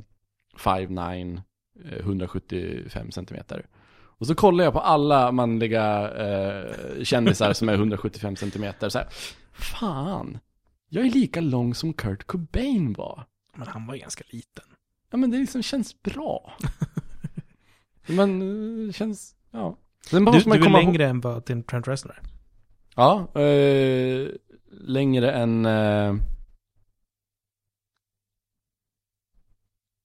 5'9, 0.58 1.42
eh, 1.86 1.98
175 2.00 3.12
centimeter. 3.12 3.66
Och 4.18 4.28
så 4.28 4.36
kollar 4.36 4.64
jag 4.64 4.74
på 4.74 4.80
alla 4.80 5.32
manliga 5.32 6.12
eh, 6.12 7.04
kändisar 7.04 7.54
som 7.54 7.70
är 7.70 7.74
175 7.74 8.36
centimeter 8.36 8.90
så 8.90 8.98
här. 8.98 9.08
Fan, 9.52 10.40
jag 10.90 11.06
är 11.06 11.10
lika 11.12 11.42
lång 11.42 11.76
som 11.76 11.94
Kurt 11.94 12.24
Cobain 12.28 12.94
var. 12.94 13.26
Men 13.56 13.68
han 13.68 13.88
var 13.88 13.96
ganska 13.96 14.24
liten. 14.28 14.64
Ja 15.10 15.18
men 15.18 15.32
det 15.32 15.38
liksom 15.38 15.64
känns 15.64 16.02
bra. 16.02 16.54
men 18.08 18.42
eh, 18.88 18.92
känns, 18.94 19.36
ja. 19.52 19.78
Sen 20.10 20.20
Du, 20.26 20.32
måste 20.32 20.44
du 20.44 20.50
man 20.50 20.58
är 20.58 20.64
komma 20.64 20.82
ihåg- 20.82 20.86
längre 20.88 21.06
än 21.10 21.22
vad 21.22 21.46
till 21.46 21.64
Trent 21.64 21.88
Reznor. 21.88 22.22
Ja, 22.96 23.40
eh, 23.42 24.28
längre 24.72 25.32
än 25.32 25.66
eh, 25.66 26.16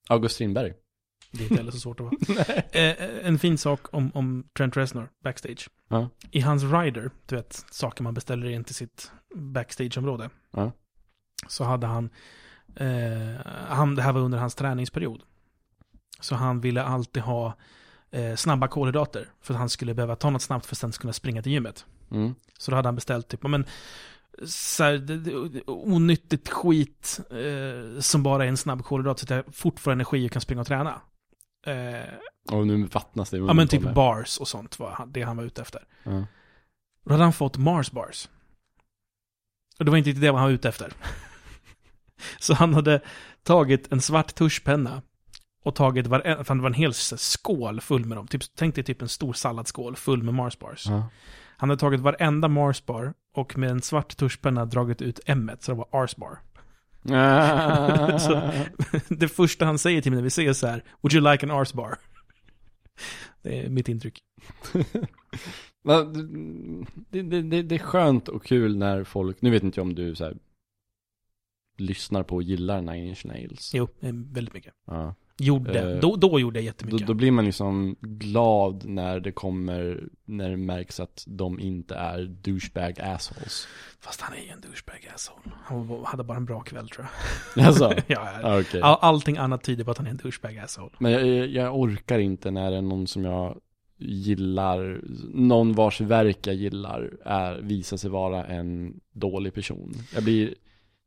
August 0.09 0.35
Strindberg. 0.35 0.73
Det 1.31 1.39
är 1.39 1.43
inte 1.43 1.55
heller 1.55 1.71
så 1.71 1.79
svårt 1.79 1.99
att 1.99 2.05
vara. 2.05 2.45
Eh, 2.71 3.27
en 3.27 3.39
fin 3.39 3.57
sak 3.57 3.79
om, 3.91 4.11
om 4.13 4.43
Trent 4.57 4.77
Reznor 4.77 5.09
backstage. 5.23 5.69
Ja. 5.87 6.09
I 6.31 6.39
hans 6.39 6.63
rider, 6.63 7.11
du 7.25 7.35
vet, 7.35 7.65
saker 7.71 8.03
man 8.03 8.13
beställer 8.13 8.49
in 8.49 8.63
till 8.63 8.75
sitt 8.75 9.11
backstageområde. 9.35 10.29
Ja. 10.51 10.71
Så 11.47 11.63
hade 11.63 11.87
han, 11.87 12.09
eh, 12.75 13.45
han, 13.67 13.95
det 13.95 14.01
här 14.01 14.13
var 14.13 14.21
under 14.21 14.37
hans 14.37 14.55
träningsperiod. 14.55 15.21
Så 16.19 16.35
han 16.35 16.61
ville 16.61 16.83
alltid 16.83 17.23
ha 17.23 17.57
eh, 18.11 18.35
snabba 18.35 18.67
kolhydrater. 18.67 19.29
För 19.41 19.53
att 19.53 19.59
han 19.59 19.69
skulle 19.69 19.93
behöva 19.93 20.15
ta 20.15 20.29
något 20.29 20.41
snabbt 20.41 20.65
för 20.65 20.73
att 20.73 20.79
sen 20.79 20.91
kunna 20.91 21.13
springa 21.13 21.41
till 21.41 21.51
gymmet. 21.51 21.85
Mm. 22.11 22.35
Så 22.57 22.71
då 22.71 22.77
hade 22.77 22.87
han 22.87 22.95
beställt 22.95 23.27
typ, 23.27 23.43
men, 23.43 23.65
så 24.45 24.83
här, 24.83 24.97
det, 24.97 25.17
det, 25.17 25.61
onyttigt 25.67 26.49
skit 26.49 27.19
eh, 27.29 27.99
som 27.99 28.23
bara 28.23 28.43
är 28.43 28.49
en 28.49 28.57
snabb 28.57 28.83
kolhydrat 28.83 29.19
så 29.19 29.25
att 29.25 29.29
jag 29.29 29.55
fort 29.55 29.79
får 29.79 29.91
energi 29.91 30.27
och 30.27 30.31
kan 30.31 30.41
springa 30.41 30.61
och 30.61 30.67
träna. 30.67 31.01
Eh, 31.65 32.13
Och 32.55 32.67
nu 32.67 32.83
vattnas 32.83 33.29
det 33.29 33.37
ja 33.37 33.53
men 33.53 33.67
typ 33.67 33.81
mig. 33.81 33.93
bars 33.93 34.37
och 34.37 34.47
sånt 34.47 34.79
var 34.79 34.91
han- 34.91 35.11
det 35.11 35.21
han 35.21 35.37
var 35.37 35.43
ute 35.43 35.61
efter. 35.61 35.83
Ja. 36.03 36.25
Då 37.05 37.11
hade 37.13 37.23
han 37.23 37.33
fått 37.33 37.57
Mars 37.57 37.91
bars. 37.91 38.29
Och 39.79 39.85
det 39.85 39.91
var 39.91 39.97
inte 39.97 40.09
riktigt 40.09 40.21
det 40.21 40.27
han 40.27 40.35
var 40.43 40.49
ute 40.49 40.69
efter. 40.69 40.93
Så 42.39 42.53
han 42.53 42.73
hade 42.73 43.01
tagit 43.43 43.91
en 43.91 44.01
svart 44.01 44.35
tuschpenna 44.35 45.01
och 45.63 45.75
tagit 45.75 46.07
varenda, 46.07 46.43
för 46.43 46.55
det 46.55 46.61
var 46.61 46.69
en 46.69 46.73
hel 46.73 46.93
skål 46.93 47.81
full 47.81 48.05
med 48.05 48.17
dem. 48.17 48.27
Typ, 48.27 48.41
tänk 48.55 48.75
dig 48.75 48.83
typ 48.83 49.01
en 49.01 49.09
stor 49.09 49.33
salladsskål 49.33 49.95
full 49.95 50.23
med 50.23 50.33
Mars 50.33 50.59
bars. 50.59 50.85
Ja. 50.87 51.09
Han 51.57 51.69
hade 51.69 51.79
tagit 51.79 51.99
varenda 51.99 52.47
Mars 52.47 52.85
bar 52.85 53.13
och 53.35 53.57
med 53.57 53.69
en 53.71 53.81
svart 53.81 54.17
tuschpenna 54.17 54.65
dragit 54.65 55.01
ut 55.01 55.19
M 55.25 55.51
så 55.59 55.71
det 55.71 55.77
var 55.77 55.87
Ars 56.03 56.15
bar. 56.15 56.39
Så- 58.19 58.51
Det 59.15 59.27
första 59.27 59.65
han 59.65 59.79
säger 59.79 60.01
till 60.01 60.11
mig 60.11 60.17
när 60.17 60.23
vi 60.23 60.27
ses 60.27 60.59
så 60.59 60.67
här, 60.67 60.83
Would 61.01 61.13
you 61.13 61.31
like 61.31 61.45
an 61.45 61.51
Ars 61.51 61.73
bar? 61.73 61.97
Det 63.41 63.59
är 63.59 63.69
mitt 63.69 63.89
intryck. 63.89 64.19
Det, 67.09 67.21
det, 67.21 67.41
det, 67.41 67.61
det 67.61 67.75
är 67.75 67.79
skönt 67.79 68.27
och 68.27 68.45
kul 68.45 68.77
när 68.77 69.03
folk, 69.03 69.41
nu 69.41 69.49
vet 69.49 69.63
inte 69.63 69.79
jag 69.79 69.87
om 69.87 69.95
du 69.95 70.15
så 70.15 70.23
här, 70.25 70.37
lyssnar 71.77 72.23
på 72.23 72.35
och 72.35 72.43
gillar 72.43 72.81
Nine 72.81 73.05
Inch 73.07 73.25
Nails. 73.25 73.71
Jo, 73.73 73.87
väldigt 74.31 74.53
mycket. 74.53 74.73
Ja. 74.85 75.15
Gjorde, 75.41 75.93
Eh, 75.93 75.99
då, 75.99 76.15
då 76.15 76.39
gjorde 76.39 76.59
jag 76.59 76.63
Då, 76.63 76.65
jättemycket. 76.65 77.07
då 77.07 77.13
blir 77.13 77.31
man 77.31 77.45
liksom 77.45 77.95
glad 78.01 78.85
när 78.85 79.19
det 79.19 79.31
kommer, 79.31 80.03
när 80.25 80.49
det 80.49 80.57
märks 80.57 80.99
att 80.99 81.23
de 81.27 81.59
inte 81.59 81.95
är 81.95 82.23
douchebag 82.25 82.99
assholes. 83.01 83.67
Fast 83.99 84.21
han 84.21 84.33
är 84.37 84.41
ju 84.41 84.49
en 84.49 84.61
douchebag 84.61 85.09
asshole. 85.15 85.41
Han 85.63 86.05
hade 86.05 86.23
bara 86.23 86.37
en 86.37 86.45
bra 86.45 86.59
kväll 86.61 86.89
tror 86.89 87.07
jag. 87.55 87.65
Alltså, 87.67 87.93
ja, 88.07 88.29
ja, 88.41 88.59
okej. 88.59 88.81
All, 88.81 88.97
allting 89.01 89.37
annat 89.37 89.63
tyder 89.63 89.83
på 89.83 89.91
att 89.91 89.97
han 89.97 90.07
är 90.07 90.11
en 90.11 90.17
douchebag 90.17 90.57
asshole. 90.57 90.91
Men 90.99 91.11
jag, 91.11 91.47
jag 91.47 91.75
orkar 91.79 92.19
inte 92.19 92.51
när 92.51 92.71
det 92.71 92.77
är 92.77 92.81
någon 92.81 93.07
som 93.07 93.25
jag 93.25 93.57
gillar, 93.97 95.01
någon 95.33 95.73
vars 95.73 96.01
verk 96.01 96.47
jag 96.47 96.55
gillar, 96.55 97.11
är, 97.25 97.61
visar 97.61 97.97
sig 97.97 98.09
vara 98.09 98.45
en 98.45 98.99
dålig 99.13 99.53
person. 99.53 99.93
Jag 100.13 100.23
blir, 100.23 100.53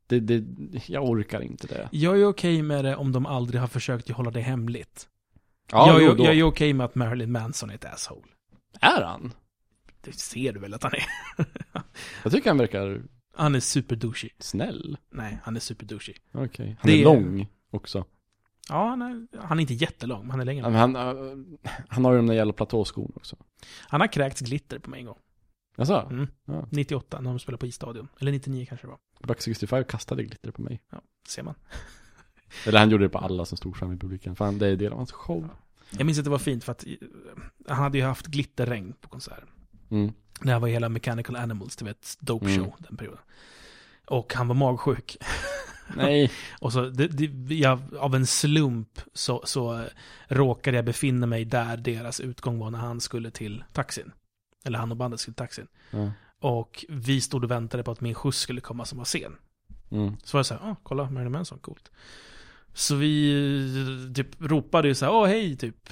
det, 0.07 0.19
det, 0.19 0.43
jag 0.89 1.09
orkar 1.09 1.41
inte 1.41 1.67
det. 1.67 1.89
Jag 1.91 2.21
är 2.21 2.25
okej 2.25 2.61
med 2.61 2.85
det 2.85 2.95
om 2.95 3.11
de 3.11 3.25
aldrig 3.25 3.61
har 3.61 3.67
försökt 3.67 4.09
hålla 4.09 4.31
det 4.31 4.41
hemligt. 4.41 5.07
Ja, 5.71 5.87
jag, 6.01 6.19
jo, 6.19 6.25
jag 6.25 6.35
är 6.37 6.43
okej 6.43 6.73
med 6.73 6.85
att 6.85 6.95
Marilyn 6.95 7.31
Manson 7.31 7.69
är 7.69 7.75
ett 7.75 7.85
asshole. 7.85 8.27
Är 8.81 9.01
han? 9.01 9.33
Det 10.01 10.11
ser 10.15 10.53
du 10.53 10.59
väl 10.59 10.73
att 10.73 10.83
han 10.83 10.91
är? 10.93 11.05
Jag 12.23 12.31
tycker 12.31 12.49
han 12.49 12.57
verkar 12.57 13.01
Han 13.35 13.55
är 13.55 13.59
super 13.59 13.95
douchey. 13.95 14.29
snäll. 14.39 14.97
Nej, 15.11 15.39
han 15.43 15.55
är 15.55 15.59
super 15.59 15.85
douchey. 15.85 16.15
Okej. 16.31 16.77
Han 16.79 16.91
Det 16.91 17.01
är 17.01 17.03
lång 17.03 17.47
också. 17.71 18.05
Ja, 18.69 18.87
han 18.87 19.01
är, 19.01 19.27
han 19.41 19.59
är 19.59 19.61
inte 19.61 19.73
jättelång, 19.73 20.21
men 20.21 20.31
han 20.31 20.39
är 20.39 20.45
längre. 20.45 20.71
Han, 20.71 20.95
äh, 20.95 21.13
han 21.87 22.05
har 22.05 22.11
ju 22.11 22.17
de 22.17 22.27
där 22.27 22.33
jävla 22.33 22.53
platåskorna 22.53 23.09
också. 23.15 23.35
Han 23.87 24.01
har 24.01 24.07
kräkts 24.07 24.41
glitter 24.41 24.79
på 24.79 24.89
mig 24.89 24.99
en 24.99 25.05
gång. 25.05 25.17
Jaså? 25.75 26.07
Mm. 26.11 26.27
Ja. 26.45 26.67
98, 26.69 27.21
när 27.21 27.29
de 27.29 27.39
spelade 27.39 27.59
på 27.59 27.65
isstadion. 27.65 28.07
Eller 28.19 28.31
99 28.31 28.65
kanske 28.69 28.87
det 28.87 28.91
var. 28.91 28.99
Buck 29.27 29.41
65 29.41 29.83
kastade 29.83 30.23
glitter 30.23 30.51
på 30.51 30.61
mig. 30.61 30.81
Ser 31.27 31.43
man. 31.43 31.55
Eller 32.65 32.79
han 32.79 32.89
gjorde 32.89 33.05
det 33.05 33.09
på 33.09 33.17
alla 33.17 33.45
som 33.45 33.57
stod 33.57 33.77
fram 33.77 33.93
i 33.93 33.97
publiken. 33.97 34.35
Fan, 34.35 34.57
det 34.57 34.67
är 34.67 34.75
del 34.75 34.91
av 34.91 34.97
hans 34.97 35.11
show. 35.11 35.49
Jag 35.89 36.05
minns 36.05 36.17
att 36.17 36.23
det 36.23 36.31
var 36.31 36.37
fint 36.37 36.63
för 36.63 36.71
att 36.71 36.85
eh, 36.87 36.93
han 37.67 37.77
hade 37.77 37.97
ju 37.97 38.03
haft 38.03 38.27
glitterregn 38.27 38.93
på 39.01 39.09
konserten. 39.09 39.47
Mm. 39.89 40.13
Det 40.41 40.51
här 40.51 40.59
var 40.59 40.67
hela 40.67 40.89
Mechanical 40.89 41.35
Animals, 41.35 41.75
du 41.75 41.85
vet, 41.85 42.17
Dope 42.19 42.45
Mm. 42.45 42.57
Show, 42.57 42.73
den 42.77 42.97
perioden. 42.97 43.19
Och 44.05 44.33
han 44.33 44.47
var 44.47 44.55
magsjuk. 44.55 45.17
Nej. 45.95 46.31
Och 46.59 46.73
så, 46.73 46.89
det, 46.89 47.07
det, 47.07 47.55
jag, 47.55 47.79
av 47.99 48.15
en 48.15 48.27
slump 48.27 48.99
så, 49.13 49.41
så 49.45 49.79
eh, 49.79 49.85
råkade 50.27 50.77
jag 50.77 50.85
befinna 50.85 51.27
mig 51.27 51.45
där 51.45 51.77
deras 51.77 52.19
utgång 52.19 52.59
var 52.59 52.71
när 52.71 52.79
han 52.79 53.01
skulle 53.01 53.31
till 53.31 53.63
taxin. 53.73 54.11
Eller 54.65 54.79
han 54.79 54.91
och 54.91 54.97
bandet 54.97 55.19
skulle 55.19 55.35
till 55.35 55.43
taxin. 55.43 55.67
Ja. 55.91 56.11
Och 56.39 56.85
vi 56.89 57.21
stod 57.21 57.43
och 57.43 57.51
väntade 57.51 57.83
på 57.83 57.91
att 57.91 58.01
min 58.01 58.13
skjuts 58.13 58.39
skulle 58.39 58.61
komma 58.61 58.85
som 58.85 58.97
var 58.97 59.05
sen. 59.05 59.35
Mm. 59.91 60.17
Så 60.23 60.37
var 60.37 60.39
det 60.39 60.43
så 60.45 60.53
här, 60.53 60.71
ah, 60.71 60.75
kolla 60.83 61.09
Marilyn 61.09 61.31
Manson, 61.31 61.59
coolt. 61.59 61.91
Så 62.73 62.95
vi 62.95 64.13
typ 64.15 64.41
ropade 64.41 64.87
ju 64.87 64.95
så 64.95 65.05
här, 65.05 65.13
åh 65.13 65.27
hej, 65.27 65.57
typ. 65.57 65.89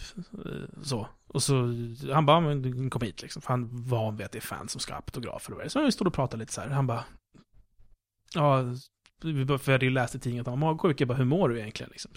Så. 0.83 1.07
Och 1.27 1.43
så, 1.43 1.75
han 2.13 2.25
bara, 2.25 2.39
men 2.39 2.62
du 2.62 2.89
kom 2.89 3.01
hit 3.01 3.21
liksom. 3.21 3.41
För 3.41 3.49
han 3.49 3.69
var 3.71 3.97
van 3.97 4.15
vid 4.15 4.25
att 4.25 4.31
det 4.31 4.39
är 4.39 4.41
fans 4.41 4.71
som 4.71 4.81
ska 4.81 4.93
ha 4.93 4.97
autografer 4.97 5.53
och 5.53 5.59
det. 5.59 5.69
Så 5.69 5.86
vi 5.86 5.91
stod 5.91 6.07
och 6.07 6.13
pratade 6.13 6.41
lite 6.41 6.53
så 6.53 6.62
här. 6.62 6.69
Han 6.69 6.88
bara, 6.88 7.05
ja, 8.33 8.63
för 9.21 9.71
jag 9.71 9.71
hade 9.71 9.86
ju 9.86 9.91
läst 9.91 10.15
i 10.15 10.19
tidningen 10.19 10.41
att 10.41 10.47
han 10.47 10.59
var 10.59 10.73
magsjuk. 10.73 11.01
Jag 11.01 11.07
bara, 11.07 11.17
hur 11.17 11.25
mår 11.25 11.49
du 11.49 11.59
egentligen 11.59 11.89
liksom? 11.91 12.12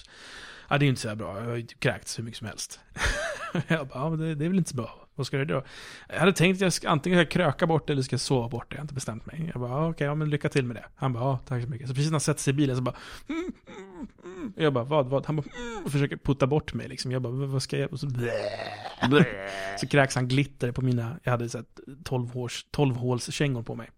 Ja, 0.69 0.79
det 0.79 0.83
är 0.83 0.87
ju 0.87 0.91
inte 0.91 1.01
så 1.01 1.09
här 1.09 1.17
bra. 1.17 1.39
Jag 1.39 1.45
har 1.45 1.57
ju 1.57 1.67
kräkts 1.67 2.19
hur 2.19 2.25
mycket 2.25 2.39
som 2.39 2.47
helst. 2.47 2.81
jag 3.69 3.89
bara, 3.89 3.99
ja, 3.99 4.11
men 4.11 4.19
det, 4.19 4.35
det 4.35 4.45
är 4.45 4.49
väl 4.49 4.59
inte 4.59 4.71
så 4.71 4.77
bra. 4.77 5.06
Vad 5.17 5.27
ska 5.27 5.37
du 5.37 5.45
då? 5.45 5.63
Jag 6.09 6.19
hade 6.19 6.33
tänkt 6.33 6.57
att 6.57 6.61
jag 6.61 6.73
ska, 6.73 6.89
antingen 6.89 7.19
ska 7.19 7.31
kröka 7.31 7.67
bort 7.67 7.87
det 7.87 7.93
eller 7.93 8.03
ska 8.03 8.15
jag 8.15 8.21
sova 8.21 8.49
bort 8.49 8.71
det. 8.71 8.75
Jag 8.75 8.79
har 8.79 8.85
inte 8.85 8.95
bestämt 8.95 9.27
mig. 9.27 9.51
Jag 9.53 9.61
bara, 9.61 9.71
ja, 9.71 9.91
okej, 9.91 10.07
ja, 10.07 10.15
men 10.15 10.31
lycka 10.31 10.49
till 10.49 10.65
med 10.65 10.77
det. 10.77 10.85
Han 10.95 11.13
bara, 11.13 11.25
ja, 11.25 11.39
tack 11.47 11.63
så 11.63 11.69
mycket. 11.69 11.89
Så 11.89 11.95
precis 11.95 12.11
när 12.11 12.15
han 12.15 12.21
sätter 12.21 12.43
sig 12.43 12.51
i 12.51 12.55
bilen 12.55 12.77
så 12.77 12.83
bara, 12.83 12.97
mm, 13.29 13.53
mm, 13.67 14.07
mm. 14.25 14.53
Jag 14.57 14.73
bara, 14.73 14.85
vad, 14.85 15.07
vad? 15.07 15.27
Han 15.27 15.37
bara, 15.37 15.47
och 15.85 15.93
försöker 15.93 16.17
putta 16.17 16.47
bort 16.47 16.75
mig 16.75 16.89
liksom. 16.89 17.13
Jag 17.13 17.23
bara, 17.23 17.33
vad 17.33 17.63
ska 17.63 17.79
jag? 17.79 17.93
Och 17.93 18.01
så, 18.01 18.11
så 19.81 19.87
kräks 19.87 20.15
han 20.15 20.29
glitter 20.29 20.73
på 20.73 20.83
mina, 20.83 21.17
jag 21.23 21.31
hade 21.31 21.49
så 21.49 21.59
här 21.59 21.67
12 22.05 22.31
håls, 22.31 22.67
12 22.71 22.97
hålskängor 22.97 23.63
på 23.63 23.75
mig. 23.75 23.91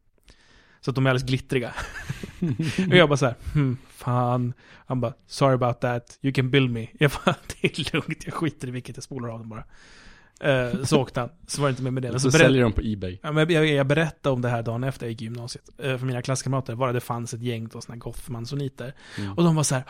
Så 0.80 0.90
att 0.90 0.94
de 0.94 1.06
är 1.06 1.10
alldeles 1.10 1.28
glittriga. 1.28 1.74
och 2.90 2.96
jag 2.96 3.08
bara 3.08 3.16
så 3.16 3.26
här, 3.26 3.34
hmm, 3.54 3.78
fan. 3.88 4.52
Han 4.86 5.00
bara, 5.00 5.14
sorry 5.26 5.54
about 5.54 5.80
that, 5.80 6.18
you 6.22 6.32
can 6.32 6.50
bill 6.50 6.68
me. 6.68 6.88
Jag 6.98 7.10
bara, 7.24 7.34
det 7.60 7.78
är 7.78 7.92
lugnt, 7.92 8.24
jag 8.24 8.34
skiter 8.34 8.68
i 8.68 8.70
vilket, 8.70 8.96
jag 8.96 9.04
spolar 9.04 9.28
av 9.28 9.38
dem 9.38 9.48
bara. 9.48 9.64
Eh, 10.40 10.84
så 10.84 11.00
åkte 11.00 11.20
han, 11.20 11.28
så 11.46 11.60
var 11.60 11.68
det 11.68 11.70
inte 11.70 11.82
mer 11.82 11.90
med 11.90 12.02
det. 12.02 12.10
Men 12.10 12.20
Så 12.20 12.30
så 12.30 12.38
säljer 12.38 12.62
de 12.62 12.72
på 12.72 12.80
Ebay. 12.84 13.18
ja, 13.22 13.32
men 13.32 13.52
jag, 13.52 13.66
jag 13.66 13.86
berättade 13.86 14.32
om 14.32 14.42
det 14.42 14.48
här 14.48 14.62
dagen 14.62 14.84
efter 14.84 15.06
jag 15.06 15.10
gick 15.10 15.22
i 15.22 15.24
gymnasiet. 15.24 15.64
Eh, 15.78 15.98
för 15.98 16.06
mina 16.06 16.22
klasskamrater, 16.22 16.74
bara 16.74 16.92
det 16.92 17.00
fanns 17.00 17.34
ett 17.34 17.42
gäng 17.42 17.68
då, 17.68 17.80
såna 17.80 17.96
gothmansoniter. 17.96 18.94
Mm. 19.18 19.32
Och 19.32 19.44
de 19.44 19.56
var 19.56 19.62
så 19.62 19.74
här, 19.74 19.84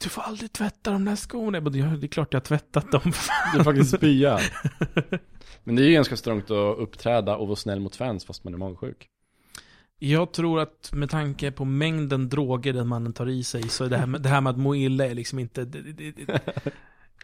du 0.00 0.08
får 0.08 0.22
aldrig 0.22 0.52
tvätta 0.52 0.90
de 0.90 1.04
där 1.04 1.16
skorna. 1.16 1.56
Jag 1.56 1.64
bara, 1.64 1.76
"Ja, 1.76 1.86
det 1.86 2.06
är 2.06 2.08
klart 2.08 2.28
jag 2.32 2.40
har 2.40 2.44
tvättat 2.44 2.92
dem. 2.92 3.12
Det 3.54 3.58
är 3.60 3.64
faktiskt 3.64 3.96
spya. 3.96 4.38
Men 5.64 5.76
det 5.76 5.82
är 5.82 5.86
ju 5.86 5.92
ganska 5.92 6.16
strångt 6.16 6.50
att 6.50 6.78
uppträda 6.78 7.36
och 7.36 7.46
vara 7.48 7.56
snäll 7.56 7.80
mot 7.80 7.96
fans 7.96 8.24
fast 8.24 8.44
man 8.44 8.54
är 8.54 8.58
magsjuk. 8.58 9.08
Jag 9.98 10.32
tror 10.32 10.60
att 10.60 10.90
med 10.92 11.10
tanke 11.10 11.50
på 11.50 11.64
mängden 11.64 12.28
droger 12.28 12.72
den 12.72 12.88
mannen 12.88 13.12
tar 13.12 13.28
i 13.28 13.44
sig, 13.44 13.62
så 13.68 13.86
det 13.86 13.96
här 13.96 14.06
med, 14.06 14.22
det 14.22 14.28
här 14.28 14.40
med 14.40 14.50
att 14.50 14.58
må 14.58 14.74
illa 14.76 15.06
är 15.06 15.14
liksom 15.14 15.38
inte... 15.38 15.64
Det, 15.64 15.80
det, 15.92 16.10
det, 16.10 16.40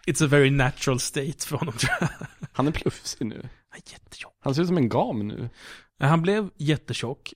it's 0.09 0.25
a 0.25 0.27
very 0.27 0.51
natural 0.51 1.01
state 1.01 1.47
för 1.47 1.57
honom 1.57 1.75
tror 1.75 1.93
jag. 2.01 2.09
Han 2.53 2.67
är 2.67 2.73
plufsig 2.73 3.27
nu. 3.27 3.49
Han 3.69 3.81
är 3.87 3.93
jättetjock. 3.93 4.35
Han 4.41 4.55
ser 4.55 4.63
ut 4.63 4.69
som 4.69 4.77
en 4.77 4.89
gam 4.89 5.29
nu. 5.29 5.49
Han 6.01 6.23
blev 6.23 6.51
jättetjock, 6.57 7.35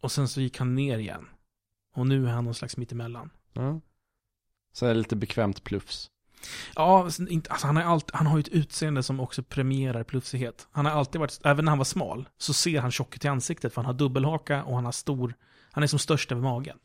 och 0.00 0.12
sen 0.12 0.28
så 0.28 0.40
gick 0.40 0.58
han 0.58 0.74
ner 0.74 0.98
igen. 0.98 1.28
Och 1.94 2.06
nu 2.06 2.26
är 2.26 2.30
han 2.30 2.44
någon 2.44 2.54
slags 2.54 2.76
mittemellan. 2.76 3.30
Ja. 3.52 3.80
Så 4.72 4.86
är 4.86 4.94
lite 4.94 5.16
bekvämt 5.16 5.64
plufs. 5.64 6.10
Ja, 6.74 7.04
alltså 7.04 7.66
han, 7.66 7.76
har 7.76 7.82
allt, 7.82 8.10
han 8.10 8.26
har 8.26 8.38
ju 8.38 8.40
ett 8.40 8.48
utseende 8.48 9.02
som 9.02 9.20
också 9.20 9.42
premierar 9.42 10.04
plufsighet. 10.04 10.68
Han 10.70 10.86
har 10.86 10.92
alltid 10.92 11.20
varit, 11.20 11.40
även 11.44 11.64
när 11.64 11.72
han 11.72 11.78
var 11.78 11.84
smal, 11.84 12.28
så 12.38 12.52
ser 12.52 12.80
han 12.80 12.90
tjock 12.90 13.16
ut 13.16 13.24
i 13.24 13.28
ansiktet 13.28 13.74
för 13.74 13.82
han 13.82 13.86
har 13.86 13.98
dubbelhaka 13.98 14.64
och 14.64 14.74
han 14.74 14.84
har 14.84 14.92
stor, 14.92 15.34
han 15.70 15.82
är 15.82 15.86
som 15.86 15.98
störst 15.98 16.32
över 16.32 16.42
magen. 16.42 16.78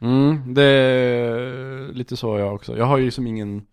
Mm, 0.00 0.54
det 0.54 0.62
är 0.62 1.92
lite 1.92 2.16
så 2.16 2.38
jag 2.38 2.54
också. 2.54 2.76
Jag 2.76 2.84
har 2.84 2.98
ju 2.98 3.10
som 3.10 3.26
ingen 3.26 3.66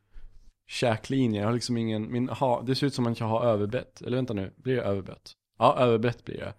käklinje. 0.67 1.39
Jag 1.41 1.47
har 1.47 1.53
liksom 1.53 1.77
ingen, 1.77 2.11
min, 2.11 2.29
ha, 2.29 2.61
det 2.61 2.75
ser 2.75 2.87
ut 2.87 2.93
som 2.93 3.07
att 3.07 3.19
jag 3.19 3.27
har 3.27 3.45
överbett. 3.45 4.01
Eller 4.01 4.17
vänta 4.17 4.33
nu, 4.33 4.53
blir 4.55 4.75
det 4.75 4.81
överbett? 4.81 5.31
Ja, 5.59 5.75
överbett 5.79 6.25
blir 6.25 6.37
det. 6.37 6.53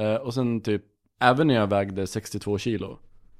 Eh, 0.00 0.14
och 0.14 0.34
sen 0.34 0.60
typ, 0.60 0.82
även 1.20 1.46
när 1.46 1.54
jag 1.54 1.66
vägde 1.66 2.06
62 2.06 2.58
kilo, 2.58 2.98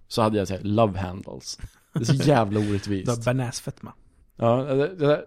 så 0.09 0.23
hade 0.23 0.39
jag 0.39 0.49
såhär 0.49 0.63
love 0.63 0.99
handles. 0.99 1.59
Det 1.93 2.01
är 2.01 2.05
så 2.05 2.15
jävla 2.15 2.61
Du 2.61 2.67
har 2.67 2.73
orättvist. 2.73 3.25
bearnaisefetma. 3.25 3.93
Ja, 4.37 4.57
det, 4.57 5.25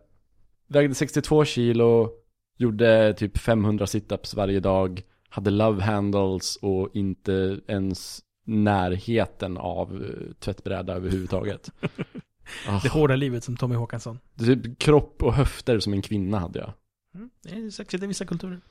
vägde 0.68 0.96
62 0.96 1.46
kilo, 1.46 2.10
gjorde 2.58 3.14
typ 3.14 3.38
500 3.38 3.88
situps 3.88 4.34
varje 4.34 4.60
dag, 4.60 5.02
hade 5.30 5.50
love 5.50 5.84
handles 5.84 6.56
och 6.56 6.90
inte 6.94 7.60
ens 7.68 8.22
närheten 8.46 9.58
av 9.58 10.04
eh, 10.04 10.34
tvättbräda 10.40 10.94
överhuvudtaget. 10.94 11.72
Ah, 12.68 12.80
Det 12.84 12.90
hårda 12.90 13.16
livet 13.16 13.44
som 13.44 13.58
Tommy 13.58 13.76
Håkansson. 13.76 14.20
det 14.36 14.52
är 14.52 14.56
typ 14.56 14.80
kropp 14.80 15.24
och 15.24 15.34
höfter 15.34 15.80
som 15.80 15.94
en 15.94 16.02
kvinna 16.02 16.40
hade 16.40 16.60
jag. 16.60 16.74
Mm, 17.16 17.30
det 17.44 17.50
är 17.50 17.70
sexigt 17.70 18.04
i 18.04 18.08
vissa 18.08 18.26
kulturer. 18.26 18.62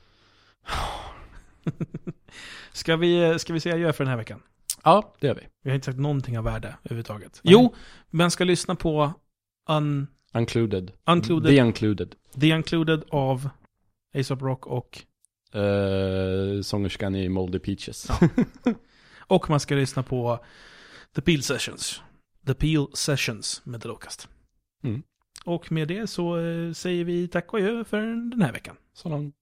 ska, 2.71 2.95
vi, 2.95 3.39
ska 3.39 3.53
vi 3.53 3.59
säga 3.59 3.75
adjö 3.75 3.93
för 3.93 4.03
den 4.03 4.09
här 4.11 4.17
veckan? 4.17 4.41
Ja, 4.83 5.15
det 5.19 5.27
gör 5.27 5.35
vi. 5.35 5.41
Vi 5.63 5.69
har 5.69 5.75
inte 5.75 5.85
sagt 5.85 5.99
någonting 5.99 6.37
av 6.37 6.43
värde 6.43 6.75
överhuvudtaget. 6.83 7.39
Jo, 7.43 7.75
man 8.09 8.31
ska 8.31 8.43
lyssna 8.43 8.75
på 8.75 9.13
Un, 9.69 10.07
Uncluded. 10.33 10.91
Uncluded, 11.05 11.55
The 11.55 11.61
Uncluded. 11.61 12.15
The 12.41 12.53
Uncluded 12.53 13.03
av 13.09 13.49
ASAP 14.19 14.41
Rock 14.41 14.67
och, 14.67 15.03
Uh, 15.55 16.61
sångerskan 16.61 17.15
i 17.15 17.29
Moldy 17.29 17.59
Peaches. 17.59 18.07
Ja. 18.09 18.29
och 19.19 19.49
man 19.49 19.59
ska 19.59 19.75
lyssna 19.75 20.03
på 20.03 20.39
The 21.15 21.21
Peel 21.21 21.43
Sessions. 21.43 22.01
The 22.45 22.53
Peel 22.53 22.87
Sessions 22.93 23.61
med 23.65 23.81
The 23.81 23.87
Locust. 23.87 24.27
Mm. 24.83 25.03
Och 25.45 25.71
med 25.71 25.87
det 25.87 26.07
så 26.07 26.39
eh, 26.39 26.71
säger 26.71 27.03
vi 27.03 27.27
tack 27.27 27.53
och 27.53 27.59
adjö 27.59 27.83
för 27.83 28.01
den 28.31 28.41
här 28.41 28.53
veckan. 28.53 28.75
Så 28.93 29.09
långt. 29.09 29.35